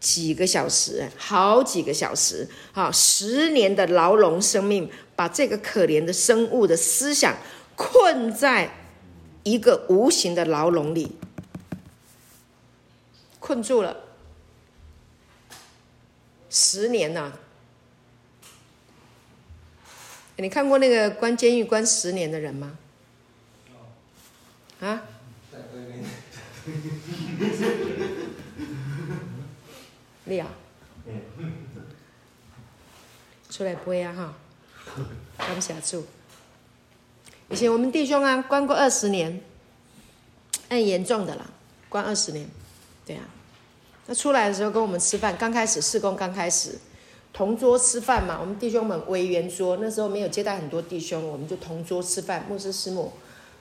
[0.00, 7.36] 几个小时，好几个小时，啊，十年的牢笼生命，把这个可怜的生物的思想
[7.74, 8.70] 困在
[9.42, 11.16] 一个无形的牢笼里，
[13.40, 13.96] 困住了。
[16.50, 17.32] 十年呐，
[20.36, 22.78] 你看过那个关监狱关十年的人吗？
[24.80, 25.02] 啊？
[30.28, 30.48] 你啊？
[33.50, 34.34] 出来背啊哈！
[35.38, 36.04] 感谢主。
[37.48, 39.40] 以前我们弟兄啊，关过二十年，
[40.68, 41.46] 很严重的啦，
[41.88, 42.46] 关二十年，
[43.06, 43.22] 对啊。
[44.06, 46.78] 那出来的时候跟我们吃饭，刚开始事工刚开始。
[47.32, 52.44] 同桌吃饭嘛，我们弟兄们围圆桌，那时候没有接待很多弟兄，我们就同桌吃饭。
[52.48, 53.12] 牧师师母，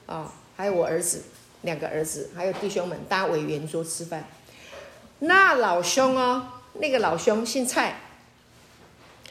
[0.06, 1.24] 啊、哦，还有我儿子，
[1.62, 4.26] 两个儿子，还有弟兄们，大家围圆桌吃饭。
[5.20, 8.00] 那老兄哦，那个老兄姓蔡，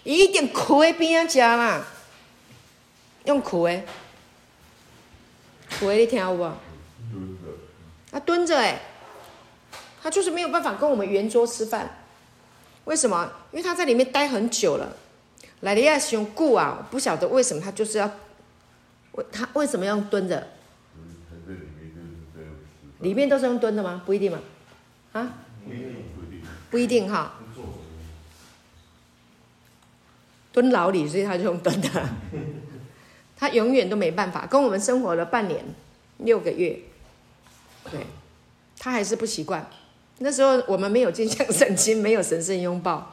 [0.05, 1.85] 一定苦的边吃啦，
[3.25, 3.83] 用苦的，
[5.79, 6.53] 苦的你听有无？
[8.11, 8.81] 他蹲着哎，
[10.03, 11.99] 他就是没有办法跟我们圆桌吃饭。
[12.85, 13.31] 为什么？
[13.53, 14.97] 因为他在里面待很久了，
[15.61, 18.11] 来的亚兄故啊，不晓得为什么他就是要，
[19.13, 20.47] 为他为什么要蹲着？
[23.01, 24.03] 里面都是用蹲的吗？
[24.07, 24.39] 不一定嘛？
[25.13, 25.35] 啊？
[25.65, 26.05] 不一定
[26.71, 27.35] 不一定哈。
[30.57, 31.89] 蹲牢里，所以他就用蹲的。
[33.37, 35.63] 他永远都没办法，跟我们生活了半年
[36.17, 36.79] 六个月，
[37.91, 38.01] 对，
[38.79, 39.69] 他还是不习惯。
[40.21, 43.13] 那时候我们没有镜像圣经，没有神圣拥抱，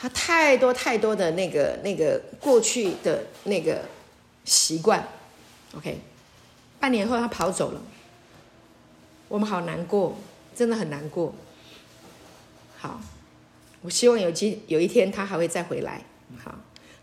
[0.00, 3.82] 他太多太多的那个那个过去的那个
[4.44, 5.04] 习惯
[5.76, 5.98] ，OK，
[6.78, 7.82] 半年后他跑走了，
[9.26, 10.16] 我们好难过，
[10.54, 11.34] 真的很难过。
[12.78, 13.00] 好，
[13.82, 16.02] 我希望有机有一天他还会再回来。
[16.42, 16.54] 好，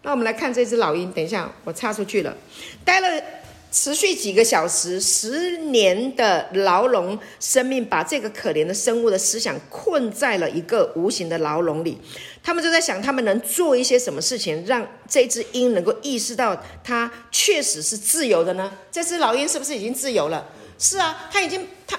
[0.01, 2.35] 那我们来看这只老鹰，等一下我插出去了，
[2.83, 3.23] 待了。
[3.71, 12.01] 持续几个小时，十年的牢笼生命，把这个可怜的生物的思想困在了一个无形的牢笼里。
[12.41, 18.75] 他们就在想，他们能做一些什么事情，让这只鹰能够意识到它确实是自由的呢？
[18.91, 20.47] 这只老鹰是不是已经自由了？
[20.79, 21.95] 是啊，他已经，他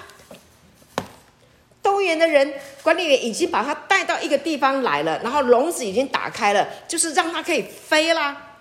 [1.90, 8.52] 动物园的人管理员已经把它带到一个地方来了，然后笼子已经打开了，就是让它可以飞啦，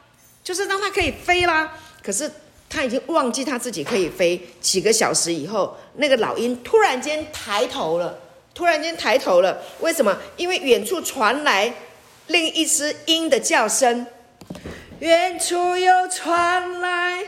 [0.44, 1.78] 就是让它可以飞啦。
[2.04, 2.32] 可是。
[2.72, 4.40] 他已经忘记他自己可以飞。
[4.62, 8.16] 几个小时以后，那个老鹰突然间抬头了，
[8.54, 9.60] 突然间抬头了。
[9.80, 10.16] 为什么？
[10.38, 11.74] 因为远处传来
[12.28, 14.06] 另一只鹰的叫声。
[15.00, 17.24] 远处又传来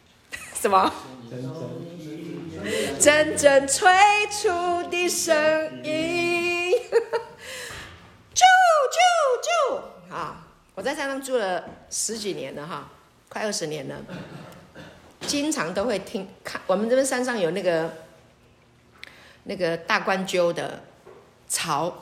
[0.60, 0.92] 什么？
[3.02, 3.90] 阵阵催
[4.30, 4.48] 促
[4.88, 5.34] 的声
[5.82, 6.70] 音。
[8.32, 8.44] 啾
[8.92, 9.00] 啾
[9.42, 10.14] 啾！
[10.14, 10.46] 啊，
[10.76, 12.88] 我在山上住了十几年了哈，
[13.28, 13.96] 快二十年了。
[15.22, 17.92] 经常都会听看，我们这边山上有那个
[19.42, 20.84] 那个大冠鸠的
[21.48, 21.92] 巢，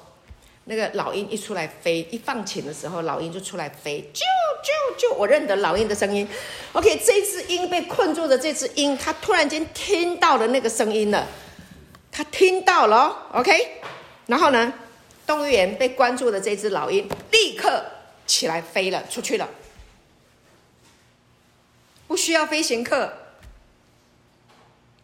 [0.71, 4.21] 那个老鹰一出来飞，一放晴的时候，老鹰就出来飞，啾
[4.62, 6.25] 啾啾，我认得老鹰的声音。
[6.75, 11.27] OK，这只鹰被困住的这只鹰，它突然间听到了那个声音了，
[12.12, 13.51] 它听到了，OK，
[14.27, 14.73] 然后呢，
[15.27, 17.85] 动物园被关住的这只老鹰立刻
[18.25, 19.49] 起来飞了出去了。
[22.07, 23.12] 不需要飞行课，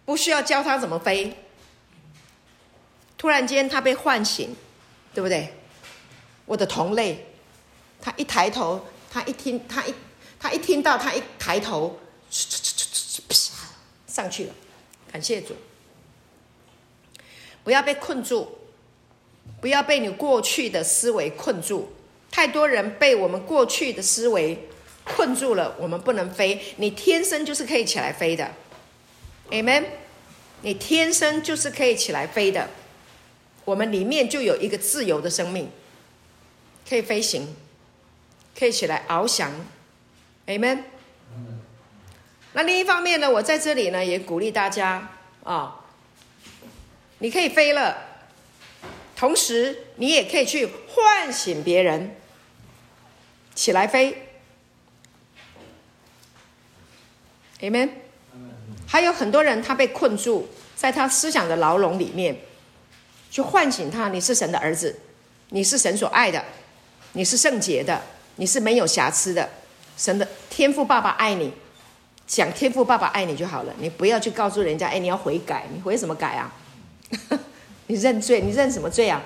[0.04, 1.34] 不需要教他怎么飞。
[3.18, 4.54] 突然间，他被唤醒，
[5.12, 5.52] 对不对？
[6.46, 7.26] 我的同类，
[8.00, 8.80] 他一抬头，
[9.10, 9.94] 他一听，他一
[10.40, 11.98] 他一听到，他一抬头，
[14.06, 14.54] 上去了。
[15.12, 15.54] 感谢主，
[17.62, 18.58] 不要被困住，
[19.60, 21.92] 不要被你过去的思维困住。
[22.30, 24.58] 太多人被我们过去的思维。
[25.08, 26.60] 困住了，我们不能飞。
[26.78, 28.50] 你天生就是可以起来飞的
[29.50, 29.84] ，Amen。
[30.62, 32.68] 你天生就是可以起来飞的。
[33.64, 35.70] 我们里面就有一个自由的生命，
[36.88, 37.54] 可以飞行，
[38.58, 39.50] 可以起来翱翔
[40.46, 40.82] ，Amen。
[42.52, 45.10] 那另一方面呢，我在这里呢也鼓励大家
[45.44, 45.84] 啊、
[47.18, 47.98] 你可以飞了，
[49.14, 52.16] 同时你也可以去唤醒别人，
[53.54, 54.28] 起来飞。
[57.60, 57.90] Amen。
[58.86, 62.38] 还有很多人，他被困住在他思想的牢笼里面，
[63.30, 65.00] 去唤醒他：你是神的儿子，
[65.48, 66.44] 你是神所爱的，
[67.16, 67.98] 你是圣洁的，
[68.36, 69.48] 你是没有瑕疵的。
[69.96, 71.50] 神的天父爸爸爱你，
[72.26, 73.72] 讲天父爸爸爱你就好了。
[73.78, 76.52] 你不要去告诉人家：哎，你要悔改，你悔什么改啊？
[77.88, 79.22] 你认罪，你认什么罪啊？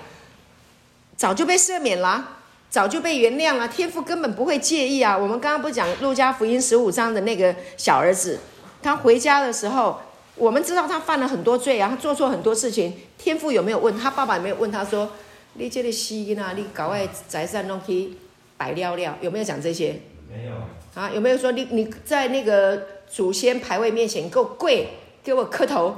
[1.16, 2.36] 早就被赦免了。
[2.70, 5.18] 早就被原谅了，天父根本不会介意啊！
[5.18, 8.38] 我们刚刚不讲路加福音十五章的那个小儿子，
[8.80, 10.00] 他回家的时候，
[10.36, 12.96] 我们知道他犯了很多罪啊，他做错很多事情。
[13.18, 15.10] 天父有没有问他爸爸有没有问他说
[15.54, 18.12] ：“你这个死囡仔，你搞外财产弄去
[18.56, 20.00] 白了了，有没有讲这些？
[20.30, 20.52] 没有
[20.94, 21.10] 啊？
[21.10, 24.88] 有没有说你你在那个祖先牌位面前给我跪，
[25.24, 25.96] 给我磕头？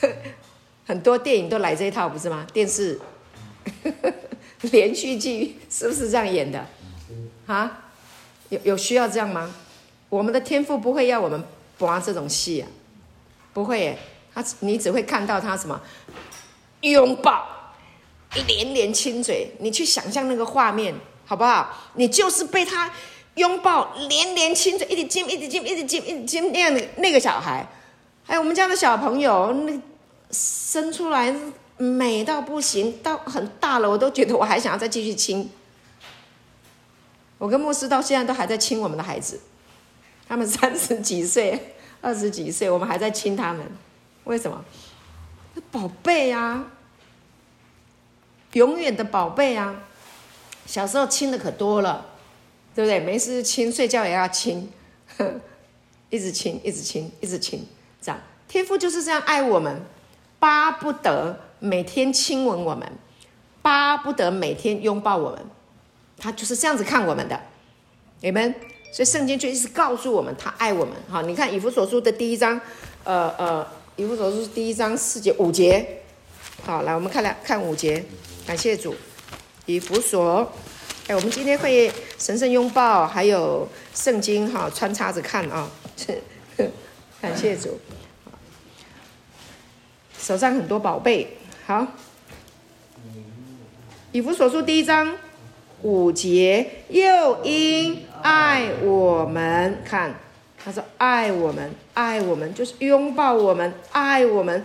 [0.86, 2.46] 很多电影都来这一套，不是吗？
[2.52, 3.00] 电视
[4.72, 6.66] 连续剧是不是这样演的？
[7.46, 7.84] 啊？
[8.48, 9.54] 有有需要这样吗？
[10.08, 11.42] 我们的天赋不会要我们
[11.78, 12.68] 播这种戏啊，
[13.52, 13.98] 不会耶。
[14.34, 15.80] 他你只会看到他什么
[16.82, 17.55] 拥抱，
[18.46, 21.76] 连连亲嘴，你去想象那个画面好不好？
[21.94, 22.90] 你就是被他
[23.34, 27.66] 拥抱，连连亲嘴，一直亲，一直亲，一直亲，一直亲那样的那个小孩。
[28.26, 29.80] 哎，我们家的小朋友那
[30.30, 31.34] 生出来
[31.76, 35.50] 美到不行，到很大了，我都觉得我还想要再继续亲。
[37.38, 39.40] 我跟牧师到现在都还在亲我们的孩子，
[40.26, 43.64] 他们三十几岁、二十几岁，我们还在亲他们，
[44.24, 44.64] 为什么？
[45.70, 46.64] 宝贝啊，
[48.56, 49.82] 永远的宝贝啊！
[50.64, 52.06] 小时候亲的可多了，
[52.74, 52.98] 对不对？
[52.98, 54.72] 没事亲，睡觉也要亲，
[56.08, 57.66] 一直亲，一直亲，一直亲，
[58.00, 58.18] 这样。
[58.48, 59.82] 天父就是这样爱我们，
[60.38, 62.90] 巴不得每天亲吻我们，
[63.60, 65.44] 巴不得每天拥抱我们。
[66.16, 67.38] 他就是这样子看我们的，
[68.22, 68.54] 你们，
[68.90, 70.94] 所以圣经就一直告诉我们，他爱我们。
[71.10, 72.58] 好，你看以弗所书的第一章，
[73.04, 75.98] 呃呃，以弗所书第一章四节五节。
[76.64, 78.02] 好，来我们看来看五节，
[78.46, 78.94] 感谢主。
[79.66, 80.52] 以弗所，
[81.08, 85.68] 哎，我们今天会神圣拥抱，还有圣经哈穿插着看啊，
[87.20, 87.80] 感谢主。
[90.18, 91.36] 手上很多宝贝，
[91.66, 91.86] 好。
[94.12, 95.16] 以弗所书第一章。
[95.82, 100.14] 五节，又因爱我们，看，
[100.56, 104.64] 他说爱我们，爱我们就是拥抱我们，爱我们。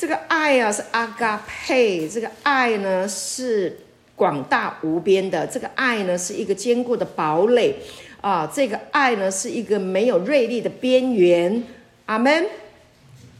[0.00, 3.80] 这个爱啊是阿嘎佩，这个爱呢是
[4.16, 7.74] 广大无边的，这个爱呢是一个坚固的堡垒
[8.22, 11.62] 啊，这个爱呢是一个没有锐利的边缘。
[12.06, 12.46] 阿门。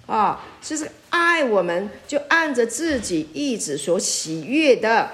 [0.04, 5.08] 啊，就是爱我们，就按着自己意志所喜悦的。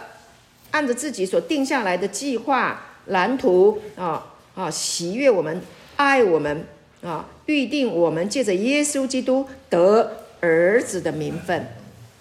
[0.73, 5.63] 按着自己所定下来的计划蓝图啊啊，喜悦我们，
[5.95, 6.67] 爱我们
[7.03, 11.67] 啊，预定我们借着耶稣基督得儿子的名分，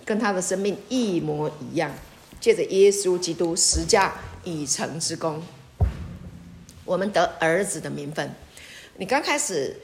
[0.03, 1.91] 跟他的生命一模一样。
[2.39, 5.43] 借着耶稣基督十架已成之功，
[6.83, 8.33] 我们得儿子的名分。
[8.97, 9.79] 你刚开始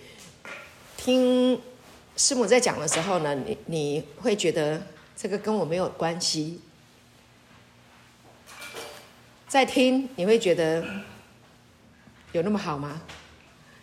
[0.98, 1.62] 听
[2.18, 4.82] 师母在讲的时候呢，你你会觉得
[5.16, 6.62] 这个跟我没有关系。
[9.48, 10.84] 再听你会觉得
[12.32, 13.04] 有那么好吗？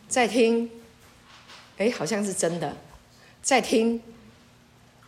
[0.09, 0.69] 再听，
[1.77, 2.77] 哎，好像是真的。
[3.43, 4.03] 再听，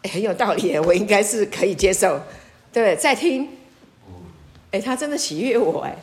[0.03, 2.21] 哎，很有道理，我应该是可以接受，
[2.73, 2.97] 对不对？
[2.97, 3.49] 再听，
[4.71, 5.97] 哎，他真的喜悦我，哎。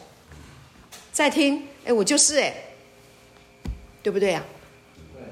[1.12, 2.54] 再听，哎，我就是，哎，
[4.04, 4.44] 对不对呀？
[5.16, 5.24] 对。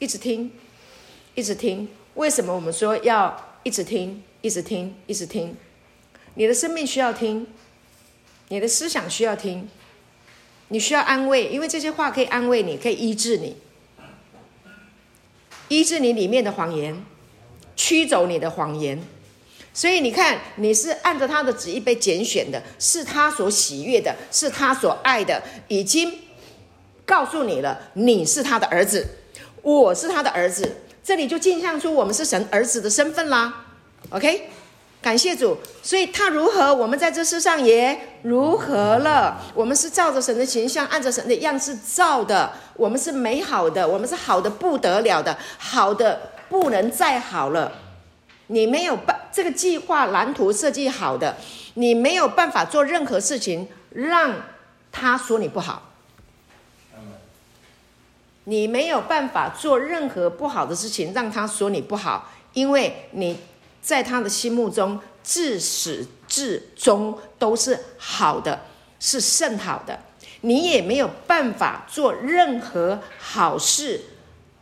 [0.00, 0.50] 一直听，
[1.36, 1.88] 一直听。
[2.14, 5.54] 为什么我们说要一直听，一直听，一直听？
[6.34, 7.46] 你的生命需要听，
[8.48, 9.68] 你的思想需要听，
[10.68, 13.56] 你需要安慰，因为这些话可以安慰你，可以医治你，
[15.68, 17.04] 医治你里面的谎言，
[17.76, 19.02] 驱走你的谎言。
[19.72, 26.12] 所以你看，你是按照他的旨意被拣选的，是他所喜悦的，是他所爱的，已经
[27.04, 29.06] 告诉你了，你是他的儿子，
[29.62, 33.66] 我是他的儿子，这里就镜像出我们是神儿子的身份啦。
[34.10, 34.50] OK。
[35.00, 39.40] 感谢主，所以他如何，我们在这世上也如何了。
[39.54, 42.52] 我们是照着神的形象，按着神的样式造的。
[42.74, 47.72] 我们是美好的，我们是好的不得了的，好的不能再好了。
[48.48, 51.36] 你没有办这个计划蓝图设计好的，
[51.74, 54.34] 你没有办法做任何事情让
[54.90, 55.84] 他说你不好。
[58.44, 63.38] 你没有办法做任何不好的事情让他说你不好，因为你。
[63.80, 68.62] 在他的心目中，自始至终都是好的，
[69.00, 70.00] 是甚好的。
[70.42, 74.00] 你也没有办法做任何好事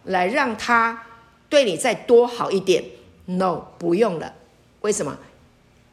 [0.05, 1.03] 来让他
[1.49, 2.85] 对你再多好一点。
[3.27, 4.35] No，不用了。
[4.81, 5.19] 为什么？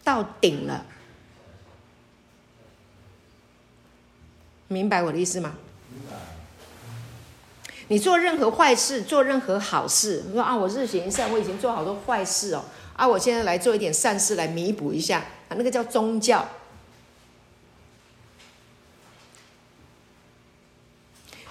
[0.04, 0.86] 到顶了。
[4.68, 5.56] 明白我的意思吗？
[7.90, 12.64] 你做任何坏事，做任何好事，你说啊，我日行一善，我已经做好多坏事哦。
[12.96, 13.08] 啊！
[13.08, 15.20] 我现在来做一点善事来弥补一下
[15.50, 16.48] 啊，那个叫宗教，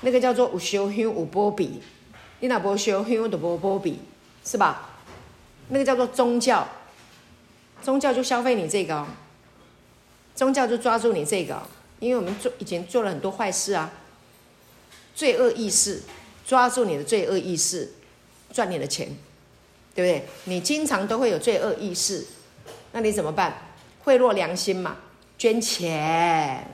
[0.03, 1.82] 那个叫做有烧香有波比，
[2.40, 3.99] 你那无烧香就无波比，
[4.45, 4.90] 是吧？
[5.68, 6.68] 那个叫做宗教，
[7.82, 9.07] 宗教就消费你这个。
[10.34, 11.62] 宗教就抓住你这个，
[12.01, 13.93] 因为我们做以前做了很多坏事啊，
[15.14, 16.03] 罪恶意识
[16.47, 17.93] 抓住你的罪恶意识，
[18.53, 19.14] 赚你的钱，
[19.95, 20.26] 对不对？
[20.45, 22.26] 你经常都会有罪恶意识，
[22.93, 23.55] 那你怎么办？
[24.05, 24.97] 贿赂良心嘛，
[25.38, 26.66] 捐钱，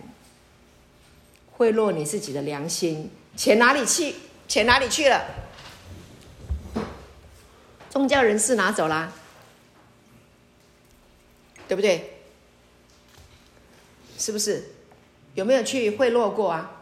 [1.52, 4.14] 贿赂你自己的良心，钱哪里去？
[4.46, 5.24] 钱哪里去了？
[7.90, 9.12] 宗教人士拿走啦，
[11.66, 12.14] 对不对？
[14.16, 14.72] 是不是？
[15.34, 16.77] 有没有去贿赂过啊？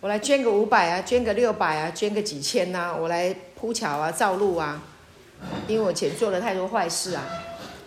[0.00, 4.80] 我来捐个五百啊，捐个六百啊，捐个几千呐、啊，我来铺桥啊，造路啊，
[5.66, 7.24] 因为我以前做了太多坏事啊。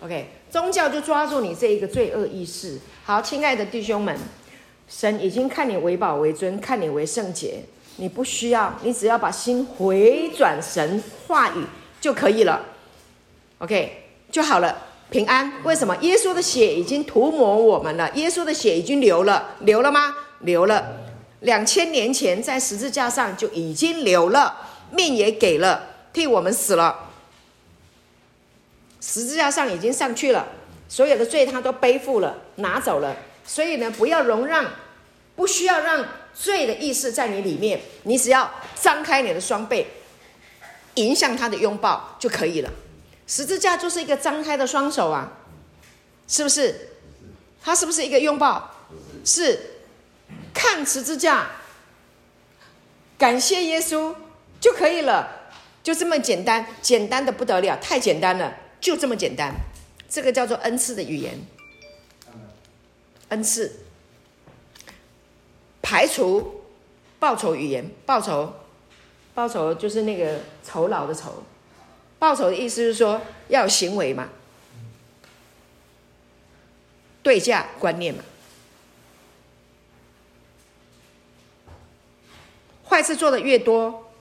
[0.02, 2.78] OK，宗教就抓住你这一个罪恶意识。
[3.04, 4.14] 好，亲爱的弟兄们，
[4.86, 7.64] 神已经看你为宝为尊，看你为圣洁，
[7.96, 11.64] 你不需要，你只要把心回转神话语
[11.98, 12.60] 就可以了。
[13.58, 14.76] OK，就好了，
[15.08, 15.50] 平安。
[15.62, 15.96] 为什么？
[16.02, 20.14] 耶稣的血已经涂抹我们了，耶稣的血已经流了，流了吗？
[20.40, 20.98] 流了。
[21.42, 24.56] 两千年前在十字架上就已经流了，
[24.90, 27.10] 命也给了，替我们死了。
[29.00, 30.46] 十字架上已经上去了，
[30.88, 33.16] 所有的罪他都背负了，拿走了。
[33.44, 34.64] 所以呢，不要容让，
[35.34, 38.48] 不需要让罪的意识在你里面，你只要
[38.80, 39.86] 张开你的双臂，
[40.94, 42.70] 迎向他的拥抱就可以了。
[43.26, 45.32] 十字架就是一个张开的双手啊，
[46.28, 46.90] 是不是？
[47.64, 48.70] 它是不是一个拥抱？
[49.24, 49.71] 是，
[50.52, 51.50] 看十字架，
[53.18, 54.14] 感谢耶稣
[54.60, 55.50] 就可以了，
[55.82, 59.54] 就这么简单，简单的不得了，太简单了，就这么简单。
[60.08, 61.38] 这个叫做恩赐的语言，
[63.30, 63.80] 恩赐，
[65.80, 66.62] 排除
[67.18, 68.52] 报酬语言，报酬，
[69.34, 71.42] 报酬就是那个酬劳的酬。
[72.18, 74.28] 报酬的意思是说要有行为嘛，
[77.22, 78.22] 对价观念嘛，
[82.92, 84.12] 坏事做的越多，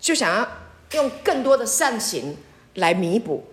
[0.00, 0.48] 就想要
[0.92, 2.34] 用更多的善行
[2.76, 3.44] 来弥补。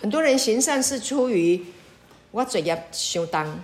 [0.00, 1.66] 很多人行善是出于
[2.30, 3.60] 我罪业相当，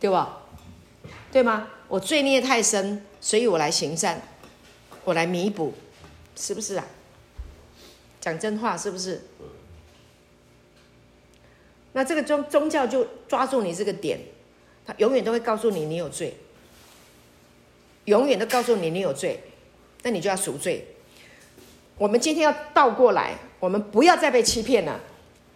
[0.00, 0.42] 对吧？
[1.30, 1.68] 对吗？
[1.86, 4.20] 我罪孽太深，所以我来行善。
[5.04, 5.74] 我来弥补，
[6.34, 6.84] 是不是啊？
[8.20, 9.22] 讲真话是不是？
[11.92, 14.18] 那这个宗宗教就抓住你这个点，
[14.86, 16.36] 他永远都会告诉你你有罪，
[18.04, 19.42] 永远都告诉你你有罪，
[20.02, 20.86] 那你就要赎罪。
[21.96, 25.00] 我们今天要倒过来，我们不要再被欺骗了。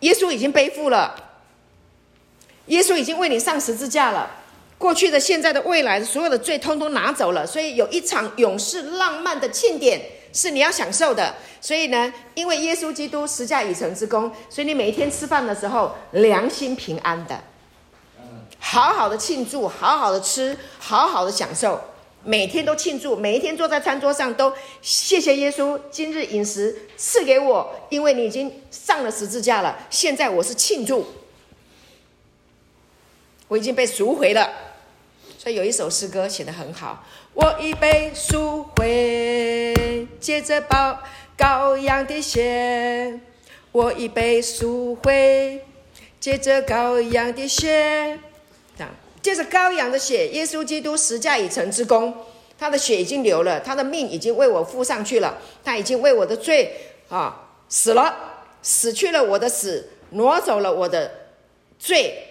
[0.00, 1.32] 耶稣已经背负了，
[2.66, 4.30] 耶稣已经为你上十字架了。
[4.78, 10.00] 过去的、现在的、未来的，所有的罪通通拿走了，所以有一场永世浪漫的庆典
[10.32, 11.34] 是你要享受的。
[11.60, 17.42] 所以呢，因为耶稣基督十架已成之功，所以你每一天吃饭的时候良心平安的，
[18.58, 21.80] 好好的庆祝，好好的吃，好好的享受，
[22.24, 24.52] 每天都庆祝，每一天坐在餐桌上都
[24.82, 31.06] 谢谢耶稣今日饮食赐给我，因为你已经上了十字架了，现在我是庆祝，
[33.48, 34.50] 我已经被赎回了。
[35.38, 40.98] 所以有一首诗歌写得很好，我已被赎回，借着羔
[41.38, 43.20] 羔羊的血，
[43.70, 45.64] 我已被赎回，
[46.18, 48.18] 借着羔羊的血，
[49.22, 52.14] 借着羔羊的血，耶稣基督十架已成之功，
[52.58, 56.72] 他的血已经流了，他的命已经为我付上去了，他已经为我的罪
[57.08, 58.14] 啊死了，
[58.62, 61.10] 死去了我的死，挪走了我的
[61.78, 62.24] 罪。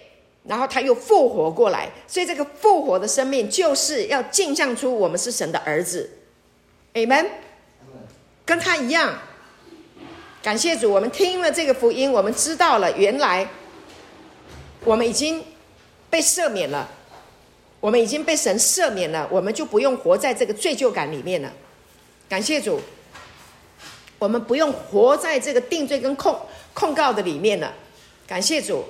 [0.44, 6.08] 然后他又复活过来，所以这个复活的生命就是要镜像出我们是神的儿子
[6.94, 7.26] ，Amen，
[8.46, 9.18] 跟他一样。
[10.42, 13.46] 感谢主，我们听了这个福音，我们知道了原来
[14.84, 15.44] 我们已经
[16.10, 16.88] 被赦免了，
[17.80, 21.52] 我们已经被神赦免了，我们就不用活在这个罪疚感里面了。
[22.28, 22.80] 感谢主，
[24.18, 26.38] 我们不用活在这个定罪跟控
[26.74, 27.74] 控告的里面了。
[28.26, 28.84] 感谢主。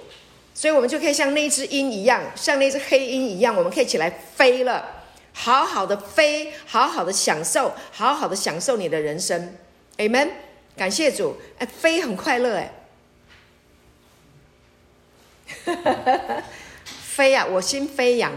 [0.55, 9.55] 所以，我们就可以像那只鹰一样，像那只黑鹰一样，我们可以起来飞了，好好的飞，好好的享受，好好的享受你的人生。
[9.99, 10.31] Amen，
[10.77, 12.75] 感谢主，哎，飞很快乐，哎，
[17.19, 18.31] 飞呀、我心飞扬，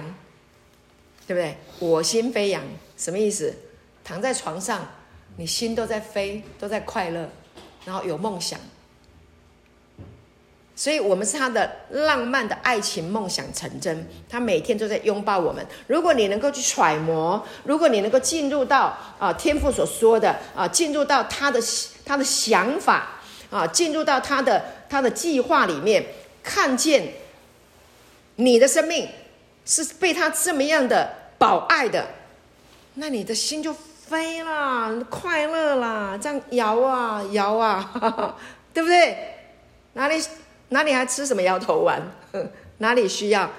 [1.28, 1.56] 对不对？
[1.78, 2.64] 我心飞扬，
[2.98, 3.56] 什么意思？
[4.04, 4.90] 躺在床上，
[5.38, 7.30] 你心都在飞，都在快乐，
[7.86, 8.60] 然后有梦想。
[10.76, 14.10] 所以我们是他的浪漫的爱情梦想成真。
[14.28, 15.64] 他每天都在拥抱我们。
[15.86, 21.62] 如果你能够去揣摩，如果你能够进入到啊天父所说的啊，进入到他的
[22.04, 23.20] 他的想法
[23.52, 26.04] 啊，进入到他的他的计划里面，
[26.42, 27.14] 看见
[28.42, 29.08] 你的生命
[29.66, 32.08] 是被他这么样的保爱的，
[32.96, 38.38] 那你的心就飞了，快乐啦，这样摇啊摇啊，哈哈，
[38.74, 39.16] 对不对？
[39.94, 40.22] 哪里？
[40.70, 42.02] 哪里还吃什么摇头丸？
[42.80, 43.52] 哪里需要？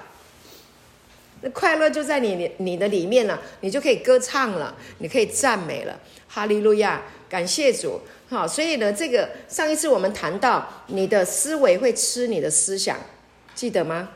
[1.41, 5.97] 那快乐就在你你你的里面了，你就可以歌唱了，你可以赞美了。
[6.27, 8.01] 哈利路亚，感谢主。
[8.29, 12.97] 好，所以呢，这个上一次我们谈到，你的思维会吃你的思想，
[13.55, 14.09] 记得吗？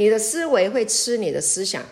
[0.00, 1.82] 你的思维会吃你的思想，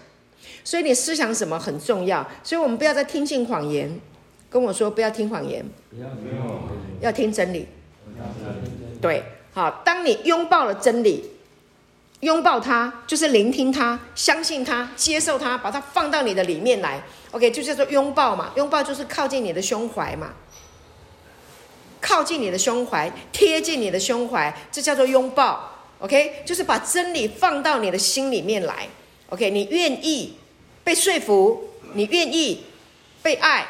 [0.65, 2.27] 所以你思想什么很重要。
[2.43, 4.01] 所以我们不要再听信谎言。
[4.49, 5.63] 跟我说，不要听谎言，
[7.03, 7.69] 要听真理。
[8.99, 9.23] 对。
[9.53, 11.33] 好，当你拥抱了真理，
[12.21, 17.03] 拥抱它就是聆听它，相信它，接受它，把它放到你的里面来。
[17.33, 18.53] OK，就叫做拥抱嘛。
[18.57, 20.33] 拥抱就是靠近你的胸怀嘛，
[22.01, 25.78] 靠近你的胸怀，贴近你的胸怀，这叫做拥抱。
[25.99, 28.89] OK，就是把真理放到你的心里面来。
[29.31, 30.35] OK，你愿意
[30.85, 32.65] 被说服，你愿意
[33.23, 33.67] 被爱，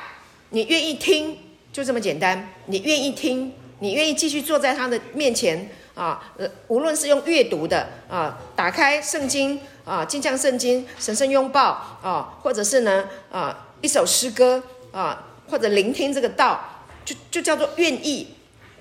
[0.51, 1.37] 你愿意听，
[1.73, 2.51] 就这么简单。
[2.67, 3.53] 你愿意听。
[3.81, 6.33] 你愿意继续坐在他的面前啊？
[6.37, 11.63] 呃，无论是用阅读的啊，打开圣经啊，镜像圣经，神圣拥抱
[12.03, 14.61] 啊，或者是呢啊，一首诗歌
[14.91, 18.27] 啊，或者聆听这个道，就就叫做愿意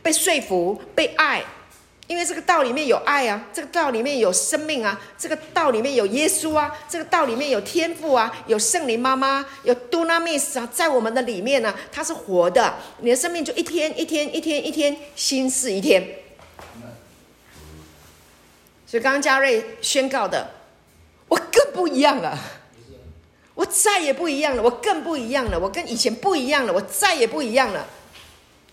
[0.01, 1.43] 被说服、被爱。
[2.07, 16.01] 因为这个道里面有爱啊，这个道里面有生命啊，这个道里面有耶稣啊，这个道里面有天赋啊，有圣灵妈妈，有杜拉密斯啊，在我们的里面呢、啊，它是活的，你的生命就一天一天一天一天新似一天。
[18.85, 20.49] 所以刚刚嘉瑞宣告的，
[21.27, 22.39] 我更不一样了，
[23.53, 27.85] 我再也不一样了，我更不一样了，我跟以前不一样了，我再也不一样了，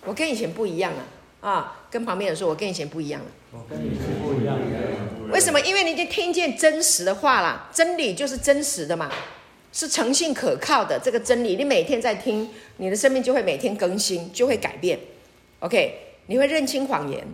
[0.04, 0.98] 我跟以前不一样了。
[1.40, 3.26] 啊，跟旁边人说，我跟以前不一样了。
[3.52, 5.30] 我跟以前不一样了。
[5.32, 5.60] 为什么？
[5.60, 9.08] 因为你已经听见真实的话了，真理就是真实的嘛，
[9.72, 11.54] 是诚信可靠的这个真理。
[11.54, 14.98] 你每天在听，你的生命就会每天更新，就会改变。
[15.60, 15.94] OK，
[16.26, 17.24] 你会认清谎言，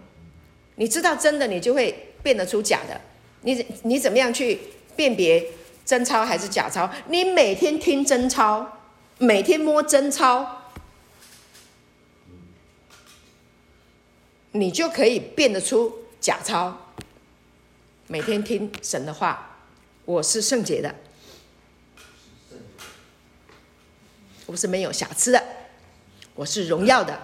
[0.75, 3.01] 你知道真的，你就会变得出假的。
[3.41, 4.61] 你你怎么样去
[4.95, 5.43] 辨别
[5.87, 6.87] 真钞还是假钞？
[7.09, 8.67] 你每天听真钞，
[9.17, 10.59] 每天摸真钞。
[14.53, 16.76] 你就可以变得出假钞。
[18.09, 19.59] 每天听神的话，
[20.05, 20.92] 我是圣洁的，
[24.46, 25.40] 我是没有瑕疵的，
[26.34, 27.16] 我是荣耀的，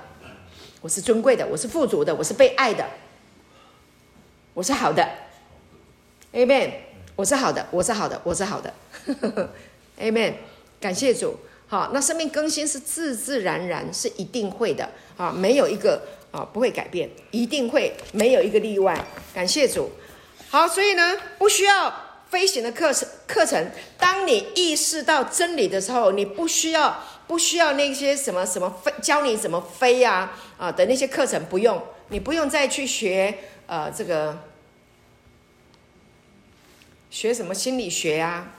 [0.80, 2.88] 我是尊贵的，我是富足的，我是被爱的，
[4.54, 5.04] 我是好的。
[6.32, 6.72] Amen。
[7.16, 8.72] 我是好的，我是好的，我是好的。
[9.98, 10.34] Amen。
[10.78, 11.36] 感谢主。
[11.66, 14.88] 好，那生命更新是自自然然，是一定会的。
[15.16, 16.00] 啊，没有一个。
[16.36, 19.02] 啊，不会改变，一定会没有一个例外。
[19.32, 19.90] 感谢主。
[20.50, 23.70] 好，所以呢，不需要飞行的课程课程。
[23.96, 34.44] 当你意识到真理的时候，你不需要不需要那些什么什么飞教你怎么飞呀啊，啊的那些课程，不用，你不用再去学呃这个
[37.10, 38.52] 学什么心理学啊、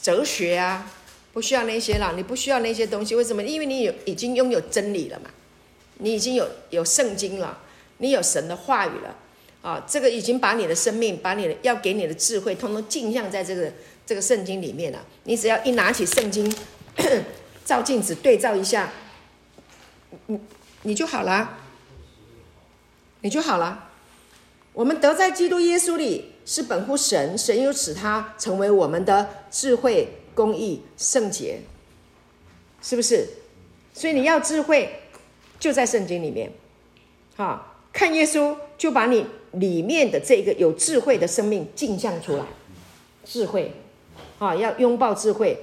[0.00, 0.90] 哲学啊。
[1.32, 3.42] 不需要那些了，你不需要那些东西，为什么？
[3.42, 5.30] 因为你有已经拥有真理了嘛，
[5.98, 7.58] 你已经有有圣经了，
[7.98, 9.16] 你有神的话语了，
[9.62, 13.72] 啊，这个已经把你的生命，把你的要给你的智慧，通通镜像在这个
[14.04, 15.02] 这个圣经里面了。
[15.24, 16.54] 你只要一拿起圣经，
[17.64, 18.92] 照镜子对照一下，
[20.26, 20.38] 你
[20.82, 21.58] 你就好了，
[23.22, 23.88] 你就好了。
[24.74, 30.18] 我们得在基督耶稣里是本乎神，神又使他成为我们的智慧。
[30.34, 31.60] 公义、圣洁，
[32.80, 33.28] 是不是？
[33.94, 34.88] 所以你要智慧，
[35.58, 36.50] 就在圣经里面。
[37.36, 42.44] 哈，看耶稣，就把你里面的这个有智慧的生命镜像出来。
[43.24, 43.72] 智慧，
[44.38, 45.58] 啊，要拥抱智慧。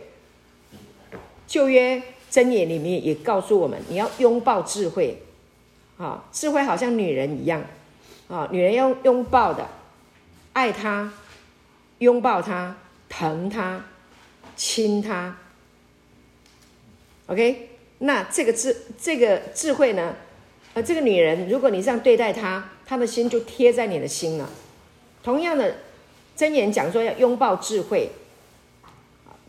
[1.47, 2.01] 旧约
[2.31, 5.23] 箴言里面也告诉我们，你要拥抱智慧。
[5.97, 7.63] 啊，智慧好像女人一样，
[8.29, 9.67] 啊，女人要拥抱的，
[10.53, 11.11] 爱她，
[11.97, 12.77] 拥抱她，
[13.09, 13.83] 疼她。
[14.59, 15.37] 亲他
[17.27, 20.17] ，OK，那这个智这个智慧呢？
[20.73, 24.49] 呃，这个女人，如果你这样对待她，她的心就贴在你的心了。
[25.23, 25.77] 同样的
[26.37, 28.09] 箴言讲说要拥抱智慧，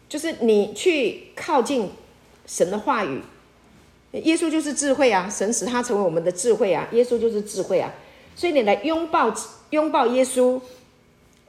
[0.09, 1.91] 就是你去靠近
[2.47, 3.21] 神的话语，
[4.13, 7.93] 耶稣就是智慧啊，神使他成为我们的智慧啊，耶稣就是智慧啊。
[8.37, 9.35] 所以你来拥抱
[9.71, 10.61] 拥抱耶稣，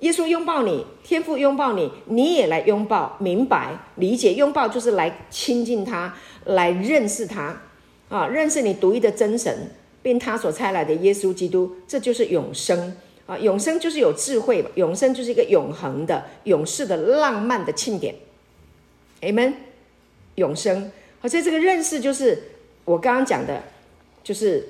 [0.02, 6.14] 耶稣拥抱你，天父拥抱你，你也来拥抱，明白理解，拥抱就是来亲近他，
[6.46, 7.62] 来认识他
[8.10, 9.72] 啊，认识你独一的真神，
[10.02, 12.98] 并他所差来的耶稣基督，这就是永生
[13.28, 13.38] 啊！
[13.38, 18.16] 永生就是有智慧，永生就是一个永恒的、永世的浪漫的庆典。
[19.22, 19.54] Amen，
[20.36, 20.92] 永生。
[21.20, 22.42] 好，在这个认识就是
[22.86, 23.62] 我刚刚讲的，
[24.24, 24.68] 就是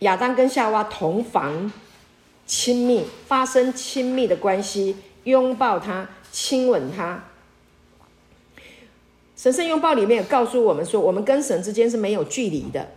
[0.00, 1.70] 亚当跟夏娃同房
[2.54, 4.94] 亲密，发生亲密的关系，
[5.24, 7.24] 拥抱他，亲吻他。
[9.34, 12.90] 神圣拥抱里面告诉我们说，我们跟神之间是没有距离的，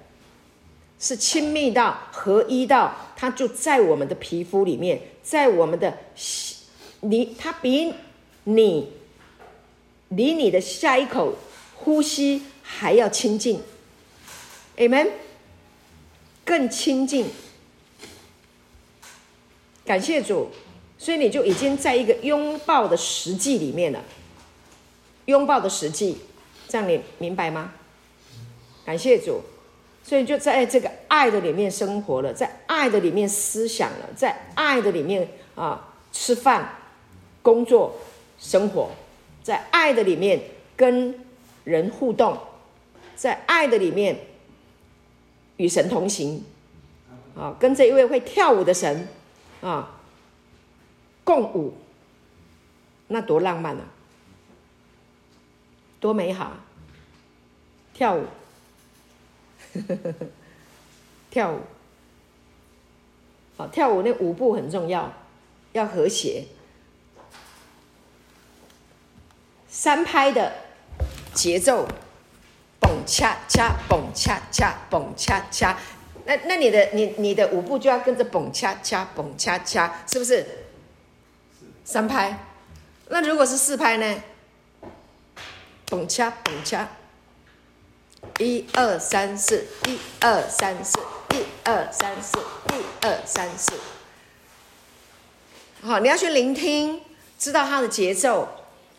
[1.00, 6.00] 是亲密到合一到，他就在我们的皮肤里面，在我们的
[7.00, 7.94] 离，他比
[8.44, 8.90] 你。
[10.10, 11.34] 离你的下一口
[11.74, 13.60] 呼吸还要亲近
[14.78, 15.08] ，Amen，
[16.46, 17.26] 更亲近。
[19.86, 20.50] 感谢主，
[20.98, 24.04] 所以你就已经在一个拥抱的实际里面了。
[25.26, 26.18] 拥抱的实际，
[26.68, 27.72] 这样你明白吗？
[28.86, 29.42] 感谢主，
[30.04, 36.78] 所以就在这个爱的里面生活了，在爱的里面思想了，在爱的里面啊，吃饭、
[37.42, 37.96] 工作、
[38.40, 38.90] 生活。
[39.44, 40.42] 在爱的里面
[40.76, 41.14] 跟
[41.64, 42.36] 人互动，
[43.16, 44.18] 在爱的里面
[45.58, 46.44] 与神同行，
[47.38, 49.08] 啊，跟这一位会跳舞的神
[49.68, 49.90] 啊
[51.24, 51.76] 共舞，
[53.08, 53.82] 那多浪漫啊，
[56.00, 56.52] 多美好！
[57.96, 58.26] 跳舞，
[61.32, 61.62] 跳舞，
[63.58, 65.12] 好，跳舞那舞步很重要，
[65.72, 66.46] 要和谐。
[69.68, 70.54] 三拍的
[71.34, 71.88] 节奏，
[72.80, 75.80] 蹦恰恰，蹦恰恰，蹦恰恰。
[76.26, 80.46] 那那你的你你的舞步就要跟着蹦恰恰，蹦恰恰，是不是？
[81.84, 82.38] 三拍。
[83.10, 84.24] 那如果是四拍呢？
[85.86, 86.90] 蹦恰蹦恰，
[88.40, 91.00] 一二三四，一二三四，
[91.30, 93.74] 一二三四，一二三四。
[95.82, 97.02] 好，你要去聆听，
[97.38, 98.50] 知道它的节奏。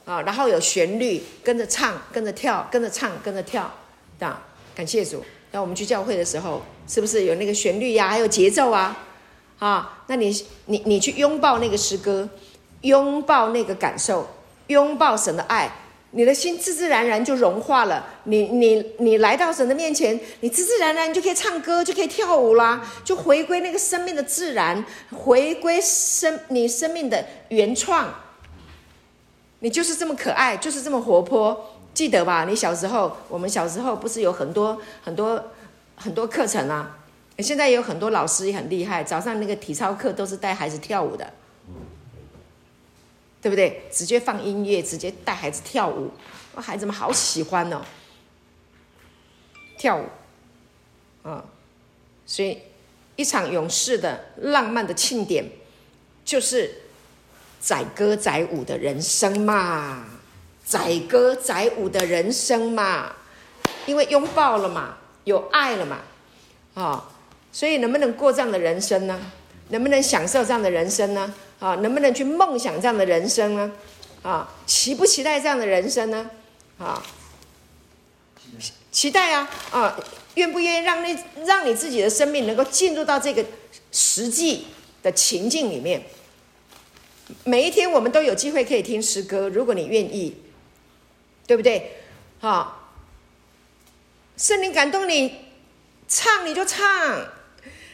[0.04, 3.74] 啊，然后有旋律，跟着唱，跟着跳，跟着唱，跟着跳，
[4.20, 5.24] 啊，感谢主。
[5.50, 8.08] 那我们去教会的时候，是不是有那个旋律呀？
[8.08, 8.96] 还有节奏啊？
[9.58, 12.28] 啊，那你你你去拥抱那个诗歌，
[12.82, 14.28] 拥抱那个感受，
[14.66, 15.70] 拥抱神的爱，
[16.10, 18.06] 你的心自自然然就融化了。
[18.24, 28.12] 你你你来到神的面前，你自自然然就可以唱歌，就可以跳舞啦，就回归那个生命的自然，回归生你生命的原创。
[29.60, 32.44] 你就是这么可爱，就是这么活泼，记得吧？
[32.44, 35.42] 你小时候，我们小时候不是有很多很多
[35.96, 36.98] 很多课程啊？
[37.38, 41.32] 现在有很多老师也很厉害，早上那个体操课都是带孩子跳舞的，
[43.42, 43.82] 对不对？
[43.90, 46.12] 直接放音乐，直接带孩子跳舞，
[46.54, 47.82] 孩子们好喜欢哦，
[49.76, 50.06] 跳舞，
[51.28, 51.44] 啊，
[52.24, 52.58] 所以
[53.16, 55.44] 一场勇士的浪漫的庆典，
[56.24, 56.82] 就是。
[57.58, 60.04] 载歌载舞的人生嘛，
[60.64, 63.12] 载歌载舞的人生嘛，
[63.86, 65.98] 因为拥抱了嘛，有爱了嘛，
[66.74, 67.10] 啊、
[67.52, 69.20] 所以能不能过这样的人生呢？
[69.70, 71.34] 能不能享受这样的人生呢？
[71.58, 73.72] 啊、能不能去梦想这样的人生呢？
[74.22, 76.30] 啊、期不期待这样的人生呢？
[76.78, 77.02] 啊、
[78.92, 79.50] 期待啊！
[79.72, 79.98] 啊、
[80.36, 83.44] 愿不愿意让那让你自己的生命能够进入到这个
[83.90, 84.66] 实际
[85.02, 86.04] 的情境里面？
[87.42, 90.36] 每一天我们都有机会可以听诗歌，如果你愿意，
[91.48, 92.02] 对不对？
[92.38, 92.85] 好，
[94.36, 95.46] 圣灵感动你
[96.06, 96.84] 唱你就唱，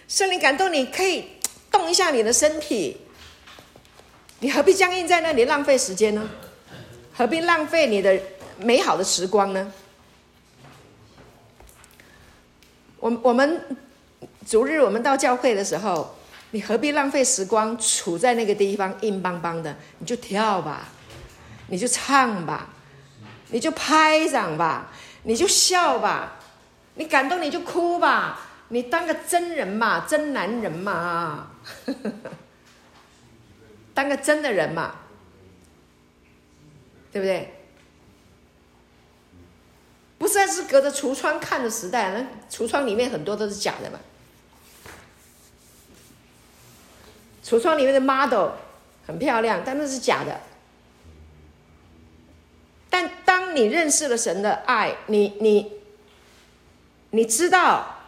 [0.09, 1.25] 圣灵感动你可以
[1.71, 2.97] 动一下你的身体，
[4.41, 6.29] 你何必僵硬在那里浪费时间呢？
[7.15, 8.21] 何必浪费你的
[8.59, 9.73] 美好的时光呢？
[12.99, 13.77] 我我们
[14.47, 16.17] 逐日我们到教会的时候。
[16.55, 19.75] 你何必浪费时光处在那个地方硬邦邦的？
[20.01, 20.87] 你就跳吧，
[21.69, 22.69] 你就唱吧，
[23.49, 24.93] 你就拍掌吧，
[25.25, 26.39] 你就笑吧，
[26.95, 31.51] 你感动你就哭吧，你当个真人嘛，真男人嘛，
[33.95, 34.97] 当个真的人嘛，
[37.13, 37.55] 对不对？
[40.19, 43.99] 不是，是隔着橱窗看的时代，那橱窗里面很多都是假的嘛。
[47.45, 48.51] 橱窗里面的 model
[49.05, 50.41] 很漂亮，但那是假的。
[52.93, 55.73] 但当你认识了神的爱，你你
[57.09, 58.03] 你知道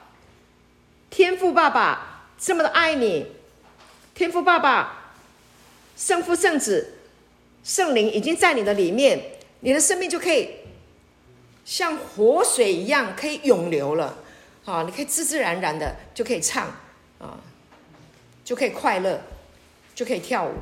[1.08, 3.24] 天父爸爸这么的爱你，
[4.14, 5.14] 天父爸爸、
[5.96, 6.98] 圣父、圣子、
[7.64, 9.18] 圣灵已经在你的里面，
[9.60, 10.50] 你的生命就可以
[11.64, 14.18] 像活水一样可以涌流了。
[14.66, 16.66] 啊，你可以自自然然的就可以唱
[17.18, 17.40] 啊，
[18.44, 19.18] 就可以快乐，
[19.94, 20.52] 就可以跳舞。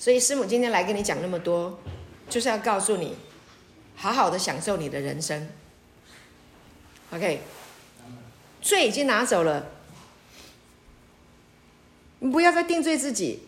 [0.00, 1.78] 所以师母今天来跟你讲那么多，
[2.30, 3.14] 就是要告诉你，
[3.94, 5.46] 好好的享受你的人生。
[7.10, 7.42] OK，
[8.62, 9.66] 罪已经拿走了，
[12.20, 13.42] 你不要再定罪自己，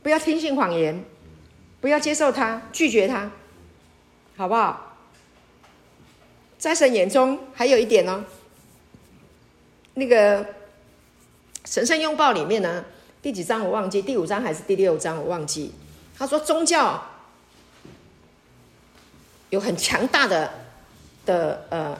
[0.00, 1.04] 不要听信谎言，
[1.80, 3.32] 不要接受他，拒绝他，
[4.36, 4.96] 好不好？
[6.56, 8.24] 在神眼中还有一点哦，
[9.94, 10.54] 那个
[11.64, 12.84] 神圣拥抱里面呢，
[13.24, 15.72] 第几章我忘记，第五章还是第六章我忘记。
[16.14, 17.02] 他说宗教
[19.48, 20.52] 有很强大的
[21.24, 21.98] 的呃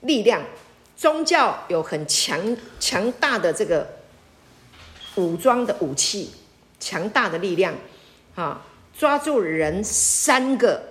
[0.00, 0.42] 力量，
[0.96, 4.00] 宗教有很强强大的这个
[5.14, 6.32] 武装的武器，
[6.80, 7.72] 强大的力量
[8.34, 8.60] 啊，
[8.98, 10.82] 抓住人三个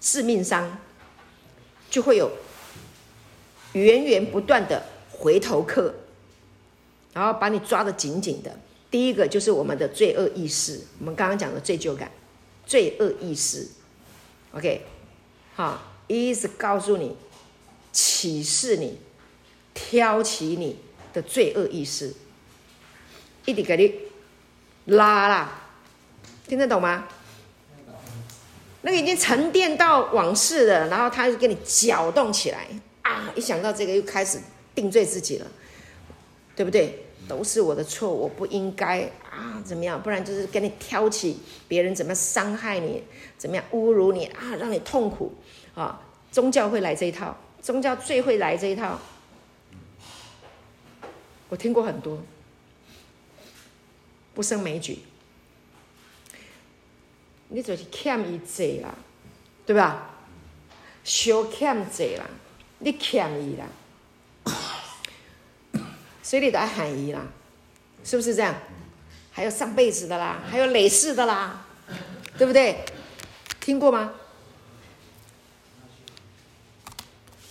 [0.00, 0.78] 致命伤。
[1.90, 2.30] 就会有
[3.72, 4.80] 源源不断的
[5.10, 5.92] 回头客，
[7.12, 8.56] 然后把你抓得紧紧的。
[8.94, 12.12] 第一个就是我们的罪恶意识，我们刚刚讲的罪疚感、
[12.64, 13.66] 罪恶意识。
[14.52, 14.82] OK，
[15.56, 17.16] 好，一直告诉你、
[17.90, 19.00] 启示你、
[19.74, 20.78] 挑起你
[21.12, 22.14] 的罪恶意识，
[23.46, 25.72] 一直给你拉啦，
[26.46, 27.08] 听得懂吗？
[28.82, 32.68] 那个已经沉淀到往事了，然后他就给你搅动起来
[33.02, 33.32] 啊！
[33.34, 34.38] 一想到这个，又开始
[34.72, 35.46] 定罪自己了，
[36.54, 37.03] 对不对？
[37.28, 40.02] 都是我的错，我不应该啊，怎么样？
[40.02, 43.02] 不然就是跟你挑起别人怎么伤害你，
[43.36, 45.32] 怎么样侮辱你啊，让你痛苦
[45.74, 46.00] 啊！
[46.30, 48.98] 宗教会来这一套，宗教最会来这一套，
[51.48, 52.22] 我听过很多，
[54.34, 54.98] 不胜枚举。
[57.48, 58.94] 你就是欠伊债啦，
[59.64, 60.10] 对吧？
[61.04, 62.26] 小欠债啦，
[62.80, 63.66] 你欠伊啦，
[66.34, 67.20] 嘴里都要喊姨啦，
[68.02, 68.52] 是不是这样？
[69.30, 71.64] 还有上辈子的啦，还有累世的啦，
[72.36, 72.84] 对不对？
[73.60, 74.12] 听过吗？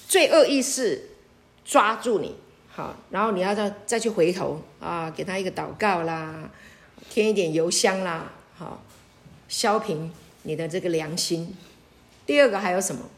[0.10, 1.12] 罪恶意识
[1.64, 2.36] 抓住你，
[2.74, 6.50] 好，然后你要再再去回头啊，给他一个祷告啦，
[7.10, 8.84] 添一点油香啦，好。
[9.48, 10.12] 消平
[10.42, 11.56] 你的这个良心。
[12.26, 13.10] 第二个还有什么？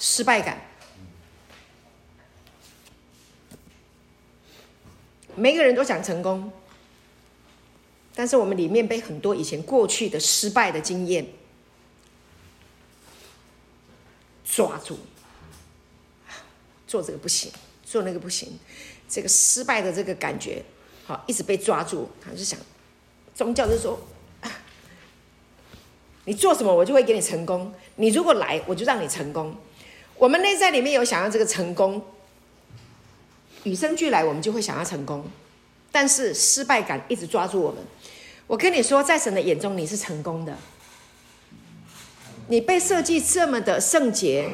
[0.00, 0.62] 失败感。
[5.38, 6.50] 每个人都想成功，
[8.14, 11.26] 但是我们里面被很多以前过去的失败的经验
[14.44, 14.98] 抓住，
[16.86, 17.52] 做这个不行，
[17.84, 18.58] 做那个不行，
[19.08, 20.64] 这个失败的这个感觉，
[21.06, 22.58] 好，一直被抓住，他就想。
[23.34, 23.96] 宗教就说，
[26.24, 27.72] 你做什么我就会给你成功。
[27.94, 29.56] 你如果来，我就让你成功。
[30.16, 32.04] 我们内在里面有想要这个成功，
[33.68, 35.22] 与生俱来，我们就会想要成功。
[35.92, 37.78] 但是失败感一直抓住我们。
[38.46, 40.56] 我跟你说，在神的眼中，你是成功的。
[42.48, 44.48] 你被设计这么的圣洁，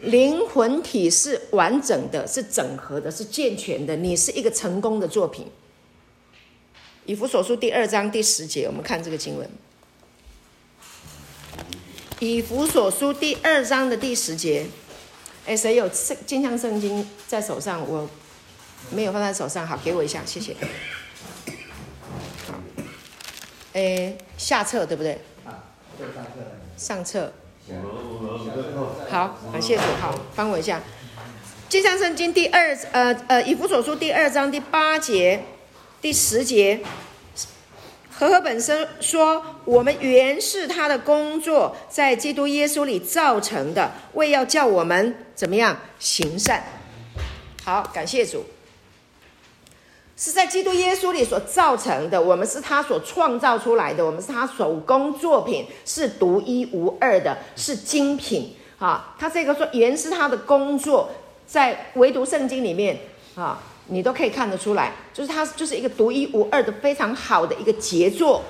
[0.00, 3.94] 灵魂体是完整的，是整合的，是健全的。
[3.96, 5.46] 你是一个成功的作品。
[7.04, 9.48] 以弗所书第二章第十节，我们看这个经文。
[12.20, 14.66] 以弗所书第二章的第十节，
[15.44, 17.86] 哎，谁有圣金像圣经在手上？
[17.86, 18.08] 我
[18.90, 20.54] 没有放在手上，好，给我一下，谢谢。
[22.46, 22.54] 好，
[23.72, 25.20] 哎，下册对不对？
[26.76, 27.32] 上册。
[29.10, 30.80] 好，感谢主，好，帮我一下。
[31.68, 35.42] 金香圣经第二，呃呃，以弗所书第二章第八节。
[36.00, 36.80] 第十节，
[38.12, 46.62] 和合本身说：“我们原是他的工作，在基督耶稣里造成的，为要叫我们怎么样行善。”
[47.64, 48.44] 好，感谢主，
[50.16, 52.20] 是在基督耶稣里所造成的。
[52.20, 58.56] 我们是他所创造出来的，我们是他手工作品，是独一无二的，是精品。
[58.78, 61.10] 啊，他这个说原是他的工作，
[61.46, 62.98] 在唯独圣经里面
[63.36, 63.62] 啊。
[63.88, 68.42] 你都可以看得出来，就是他就是一个独一无二的非常好的一个杰作。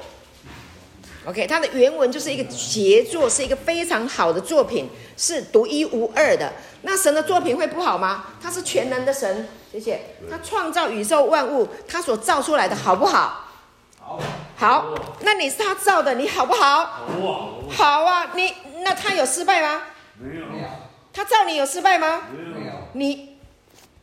[1.27, 6.51] OK，它的原文就是一个杰作，是一个非常好的作品，是独一无二的。
[6.81, 8.25] 那神的作品会不好吗？
[8.41, 9.47] 他是全能的神，
[9.77, 10.01] 谢谢。
[10.31, 13.45] 他创造宇宙万物，他所造出来的好不好？
[14.01, 14.19] 好。
[14.57, 17.05] 好，那你是他造的，你好不好？
[17.69, 18.33] 好啊。
[18.35, 19.83] 你那他有失败吗？
[20.19, 20.47] 没有。
[21.13, 22.23] 他造你有失败吗？
[22.33, 22.73] 没有。
[22.95, 23.37] 你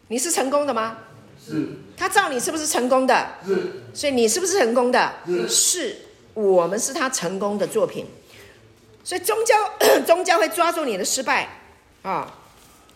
[0.09, 0.97] 你是成功的吗？
[1.43, 1.69] 是。
[1.97, 3.29] 他造你是不是成功的？
[3.43, 3.83] 是。
[3.95, 5.11] 所以你是不是成功的？
[5.25, 5.49] 是。
[5.49, 5.97] 是
[6.35, 8.05] 我们是他成功的作品。
[9.03, 9.55] 所以宗教
[10.05, 11.49] 宗教会抓住你的失败
[12.03, 12.31] 啊，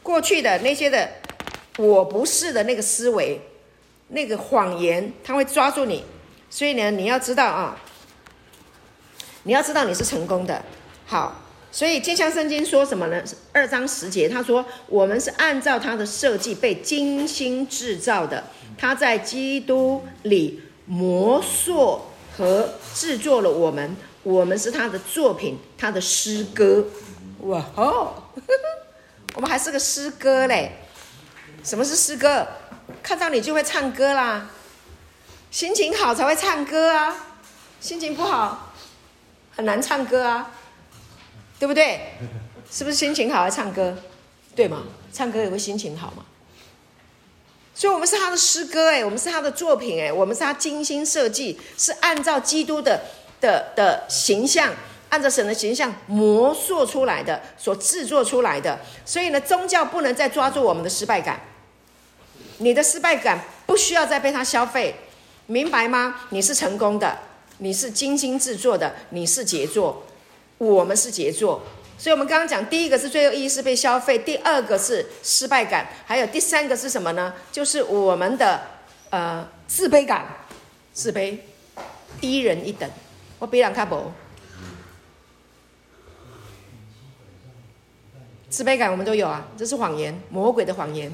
[0.04, 1.10] 过去的那些的
[1.78, 3.40] 我不是的那个思维，
[4.10, 6.04] 那个谎言，他会抓住你。
[6.50, 7.78] 所以呢，你要知道啊，
[9.44, 10.64] 你要知道你是成功的。
[11.06, 13.24] 好，所以坚相圣经说什么呢？
[13.52, 18.44] 二章十节，他说我们是按照他的设计被精心制造的，
[18.78, 22.02] 他在基督里模塑
[22.36, 23.96] 和制作了我们。
[24.24, 26.86] 我们是他的作品，他的诗歌，
[27.42, 28.24] 哇哦，
[29.36, 30.72] 我们还是个诗歌嘞。
[31.68, 32.48] 什么是诗歌？
[33.04, 34.50] 看到你就会唱歌啦，
[35.52, 37.14] 心情好才会唱歌啊，
[37.82, 38.72] 心情不好
[39.54, 40.50] 很难唱歌啊，
[41.60, 42.14] 对不对？
[42.72, 43.98] 是不是心情好才唱歌？
[44.56, 44.84] 对吗？
[45.12, 46.24] 唱歌也会心情好嘛。
[47.76, 53.02] 所以，我们是他的诗歌哎，我们是他的作品哎，我们是他精心设计，是按照基督的。
[53.40, 54.74] 的的形象，
[55.10, 58.80] 按照神的形象模塑出来的，所制作出来的。
[59.06, 61.40] 所以呢，宗教不能再抓住我们的失败感，
[62.60, 64.96] 你的失败感不需要再被他消费，
[65.46, 66.22] 明白吗？
[66.30, 67.18] 你是成功的，
[67.60, 70.04] 你是精心制作的，你是杰作，
[70.58, 71.64] 我们是杰作。
[72.00, 77.34] 所以，我们刚刚讲，第一个是罪恶意识被消费，第二个是失败感，还有第三个是什么呢？
[77.52, 78.62] 就是我们的
[79.10, 80.26] 呃自卑感，
[80.94, 81.40] 自卑，
[82.22, 82.88] 低人一等。
[83.40, 84.12] 我比人较无
[88.50, 91.12] 自卑感，我们都有啊，这是谎言，魔鬼的谎言。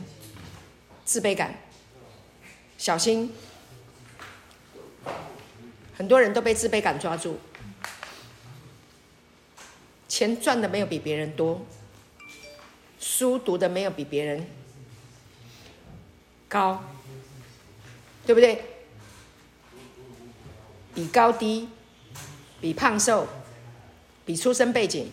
[1.05, 1.55] 自卑感，
[2.77, 3.31] 小心，
[5.95, 7.39] 很多人都被自卑感抓住。
[10.07, 11.65] 钱赚的没有比别人多，
[12.99, 14.45] 书读的没有比别人
[16.47, 16.83] 高，
[18.25, 18.61] 对不对？
[20.93, 21.69] 比高低。
[22.61, 23.27] 比胖瘦，
[24.25, 25.11] 比出生背景，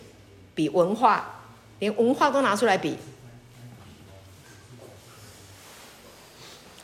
[0.55, 1.41] 比文化，
[1.79, 2.95] 连文化都拿出来比。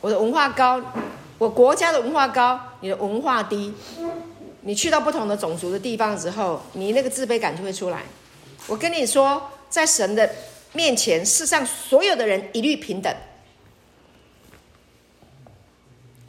[0.00, 0.80] 我的文化高，
[1.38, 3.74] 我国家的文化高，你的文化低。
[4.62, 8.02] 你去到不同的种族的地方之后，你那个自卑感就会出来。
[8.66, 10.30] 我跟你说，在神的
[10.72, 13.14] 面前，世上所有的人一律平等。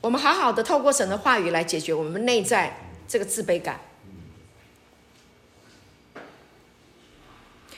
[0.02, 3.82] 我们好好的透过神的话语来解决我们内在这个自卑感。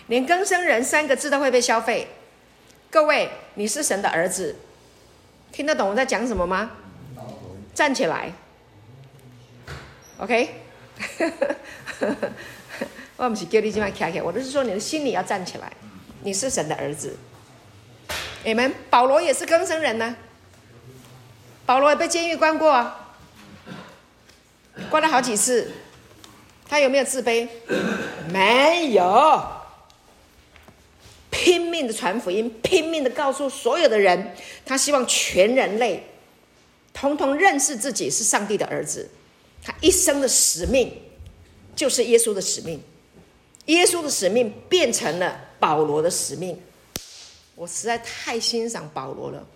[0.08, 2.08] 连更生人三个字都会被消费。
[2.92, 4.58] 各位，你是神的儿子，
[5.52, 6.72] 听得懂我在讲什么吗？
[7.74, 8.32] 站起来。
[10.18, 10.62] OK。
[13.18, 15.72] 我不是叫你这么卡卡，我都是说你的心里要站起来。
[16.24, 17.16] 你是神的儿子。
[18.44, 20.16] 你们保罗也是更生人呢、
[21.66, 23.14] 保罗也被监狱关过、啊，
[24.90, 25.72] 关了好几次。
[26.68, 27.48] 他有没有自卑？
[28.32, 29.61] 没有。
[31.44, 36.04] 拼命的传福音，拼命的告诉所有的人，他希望全人类
[36.94, 39.10] 通通认识自己是上帝的儿子。
[39.64, 40.94] 他一生的使命
[41.76, 42.80] 就是耶稣的使命，
[43.66, 46.62] 耶稣的使命变成了保罗的使命。
[47.56, 49.48] 我实在太欣赏保罗了。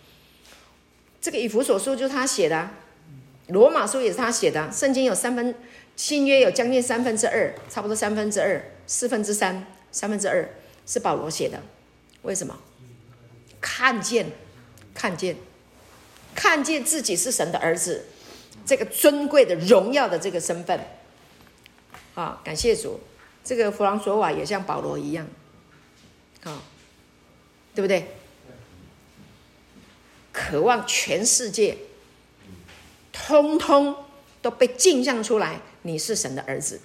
[1.22, 2.68] 这个以弗所书就是他写的，
[3.50, 4.72] 罗马书也是他写的。
[4.72, 5.54] 圣经有三分，
[5.96, 10.50] 新约有将近三分之二，差不多三分之二，四分之三，三分之二。
[10.88, 11.60] 是保罗写的，
[12.26, 12.58] 为什么？
[13.62, 14.32] 看见，
[14.94, 15.38] 看见，
[16.36, 18.06] 看见自己是神的儿子，
[18.66, 20.80] 这个尊贵的荣耀的这个身份。
[22.16, 23.00] 啊，感谢主，
[23.44, 25.28] 这个弗朗索瓦也像保罗一样，
[26.44, 26.62] 啊，
[27.74, 28.08] 对不对？
[30.32, 31.78] 渴望全世界，
[33.12, 33.96] 通通
[34.42, 36.82] 都被镜像出来，你是神的儿子。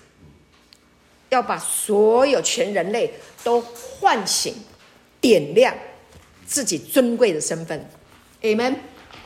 [1.28, 3.14] 要把所有全人类
[3.44, 4.54] 都唤醒、
[5.20, 5.74] 点亮
[6.46, 7.88] 自己尊贵的身份。
[8.42, 8.76] Amen。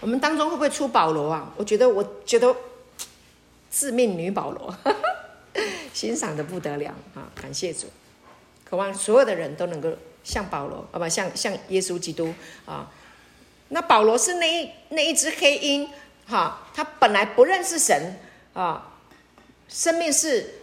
[0.01, 1.53] 我们当中会不会出保罗啊？
[1.57, 2.55] 我觉得，我觉得
[3.71, 4.77] 致命女保罗，
[5.95, 7.31] 欣赏的不得了啊！
[7.41, 7.87] 感谢主，
[8.65, 9.91] 渴望所有的人都能够
[10.23, 11.09] 像保罗，啊不？
[11.09, 12.35] 像像耶稣基督
[12.67, 12.91] 啊。
[13.69, 15.89] 那保罗是那一那一只黑鹰，
[16.27, 18.19] 哈，他本来不认识神
[18.53, 18.95] 啊，
[19.69, 20.55] 生命是。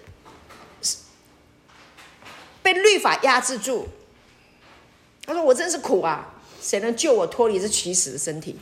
[2.64, 3.88] 被律法压制住，
[5.32, 6.34] 他说：“我真是苦啊！
[6.62, 8.58] 谁能救我脱离这起死的身体？”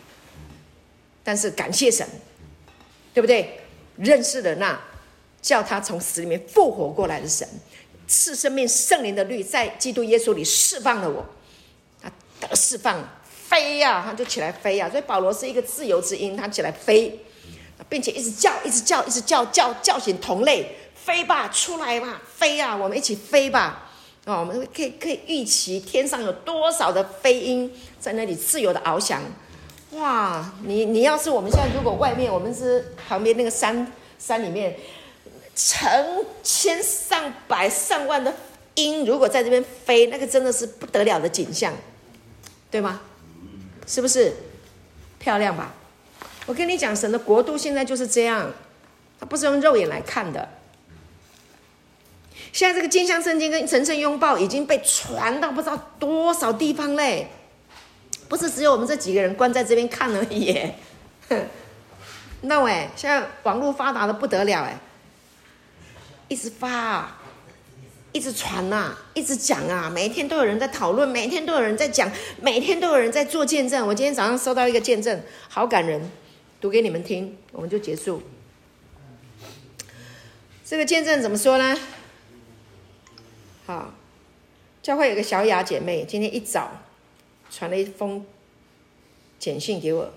[1.23, 2.07] 但是感谢神，
[3.13, 3.59] 对不对？
[3.97, 4.79] 认识了那
[5.41, 7.47] 叫他从死里面复活过来的神，
[8.07, 11.25] 赐生命圣灵的律在基督耶稣里释放了我，
[12.01, 17.19] 他得释放，飞呀、他就起来飞呀、所以保罗是一个自由之鹰，他起来飞，
[17.89, 23.88] 并且一直叫，一直叫，一直叫，叫叫醒同类，飞吧，出来吧，飞呀、啊，我们一起飞吧。
[24.37, 29.21] 我们可以可以预期天上有多少的飞鹰在那里自由的翱翔。
[29.91, 34.75] 哇，你你要是我们现在如果外面我们是旁边那个山山里面。
[35.61, 38.33] 成千上百上万的
[38.75, 41.73] 鹰，如果在这边飞，那个真的是不得了的景象，
[42.71, 43.01] 对吗？
[43.85, 44.33] 是不是
[45.19, 45.73] 漂亮吧？
[46.45, 48.49] 我跟你讲，神的国度现在就是这样，
[49.19, 50.47] 它不是用肉眼来看的。
[52.51, 57.27] 现在这个镜像圣经跟神圣拥抱已经被传到不知道多少地方嘞，
[58.27, 60.59] 不是只有我们这几个人关在这边看而已。
[61.29, 61.45] 哼，
[62.41, 64.79] 那喂，现在网络发达的不得了哎。
[66.27, 67.17] 一直发，
[68.11, 73.87] 一直传呐，一直讲啊，每天都有人在讨论，每天都有人在讲，每天都有人在做见证。
[73.87, 76.11] 我今天早上收到一个见证，好感人，
[76.61, 78.21] 读给你们听，我们就结束。
[80.63, 81.75] 这个见证怎么说呢？
[83.69, 83.93] 好，
[84.81, 86.71] 教会有个小雅姐妹，今天一早
[87.51, 88.25] 传了一封
[89.37, 90.11] 简讯给我，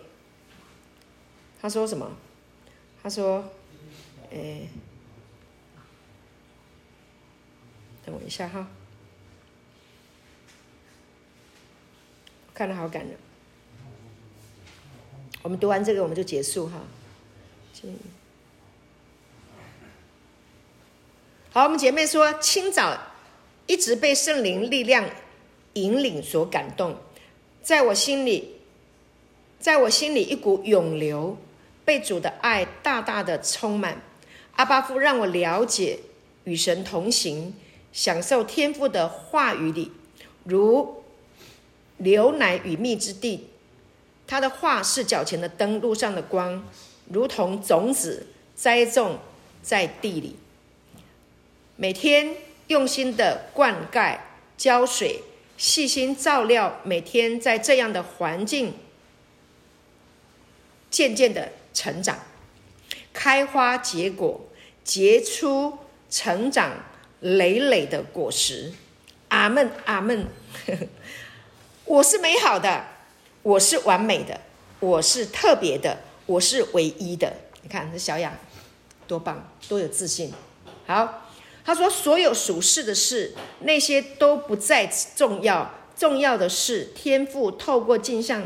[1.61, 2.11] 她说什么？
[3.03, 3.45] 她说，
[4.31, 4.71] 诶。
[8.07, 8.67] 等我一下哈，
[12.55, 13.19] 看得好感人。
[15.43, 16.81] 我们读完这个，我们就结束哈。
[21.53, 22.99] 好，我们姐妹说，清早
[23.67, 25.09] 一直被圣灵力量
[25.75, 26.97] 引领所感动，
[27.63, 28.57] 在我心里，
[29.59, 31.37] 在我心里一股涌流，
[31.85, 34.03] 被主的爱大大的充满。
[34.57, 35.99] 阿巴夫让我了解
[36.45, 37.55] 与神同行。
[37.95, 39.93] 享受天父的话语里，
[40.45, 41.03] 如
[41.99, 43.49] 牛奶与蜜之地。
[44.27, 46.67] 他的话是脚前的灯，路上的光，
[47.11, 49.19] 如同种子栽种
[49.61, 50.37] 在地里。
[51.77, 52.35] 每天
[52.73, 54.19] 用心的灌溉、
[54.57, 55.23] 浇水、
[55.57, 58.75] 细心照料，每天在这样的环境
[60.91, 62.19] 渐渐的成长、
[63.13, 64.49] 开花结果、
[64.83, 65.79] 结出
[66.11, 66.73] 成长。
[67.25, 68.73] 累累的果实，
[69.29, 70.27] 阿门阿门。
[71.87, 72.85] 我是美好的，
[73.43, 74.41] 我是完美的，
[74.81, 75.97] 我是特别的，
[76.27, 77.33] 我是唯一的。
[77.63, 78.37] 你看这小雅
[79.07, 80.33] 多棒，多有自信。
[80.85, 81.22] 好，
[81.65, 84.87] 他说所有属世的事，那些都不再
[85.17, 88.43] 重要，重要的是天父透过镜像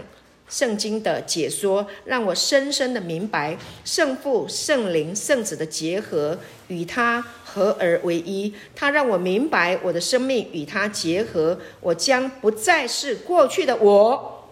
[0.48, 6.38] 圣经的解说，让我深深的明白圣父、圣灵、圣子的结合
[6.68, 7.24] 与他。
[7.56, 14.46] 合而为一，他让我明白我的生命与他结合，我将不再是过去的我。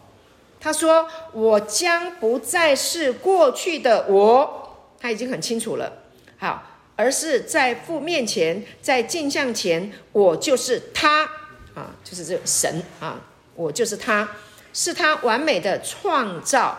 [0.58, 5.92] 他说，我将不再是过去的我，他已经很清楚了。
[6.38, 11.24] 好，而是在父面前，在镜像前，我就是他
[11.74, 13.20] 啊，就是这个神啊，
[13.54, 14.28] 我就是他，
[14.72, 16.78] 是他完美的创造。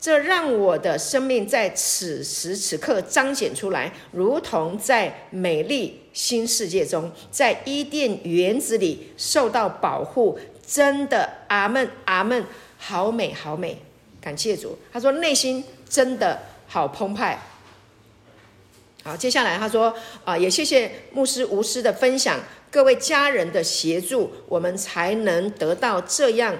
[0.00, 10.38] 这让我的生命在此时此刻彰显出来，如同在美丽新世界中，在伊甸园子里受到保护。
[10.66, 12.44] 真的，阿门，阿门，
[12.78, 13.78] 好美，好美，
[14.20, 14.78] 感谢主。
[14.92, 17.38] 他说内心真的好澎湃。
[19.04, 19.94] 好，接下来他说
[20.24, 22.40] 啊，也谢谢牧师无私的分享，
[22.70, 26.56] 各位家人的协助，我们才能得到这样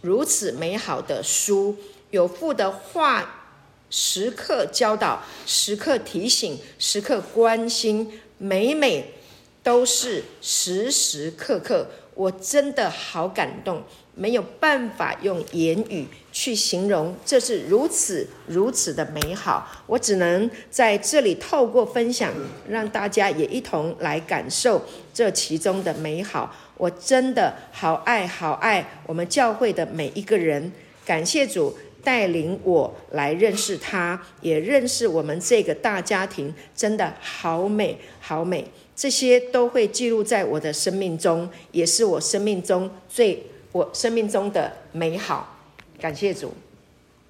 [0.00, 1.76] 如此美好的书。
[2.10, 3.54] 有父的话，
[3.88, 9.14] 时刻教导，时刻提醒，时刻关心，每每
[9.62, 13.84] 都是时时刻刻，我真的好感动，
[14.16, 19.84] 没有办法用言语去形容，这是如此如此的美好。
[19.86, 22.32] 我只能在这里透过分享，
[22.68, 24.82] 让大家也一同来感受
[25.14, 26.52] 这其中的美好。
[26.76, 30.72] 我真的好爱好爱我们教会的每一个人，
[31.04, 31.76] 感谢主。
[32.04, 38.64] 带领我来认识他，也认识我们这个大家庭，真的好美好美。
[38.94, 43.42] 这些都会记录在我的生命中，也是我生命中最
[43.76, 45.54] 我生命中的美好。
[46.00, 46.54] 感谢主。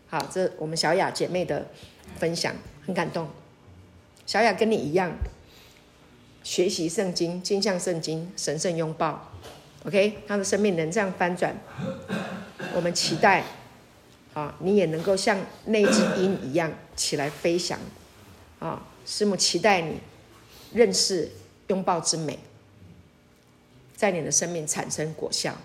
[0.08, 1.66] 好，这我们小雅姐妹的
[2.18, 2.54] 分享
[2.86, 3.28] 很感动。
[4.26, 5.10] 小雅跟你一样，
[6.44, 9.32] 学习圣经、镜像圣经、神圣拥抱。
[9.84, 11.56] OK，她的生命能这样翻转，
[12.74, 13.42] 我们期待。
[14.34, 17.80] 啊，你也能够像那只鹰一样起来飞翔，
[18.58, 19.98] 啊，师母期待你
[20.74, 21.30] 认识
[21.68, 22.38] 拥抱之美，
[23.96, 25.56] 在你的生命产生果效。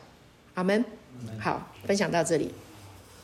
[0.56, 0.84] 阿门。
[1.40, 2.54] 好，分享到这里。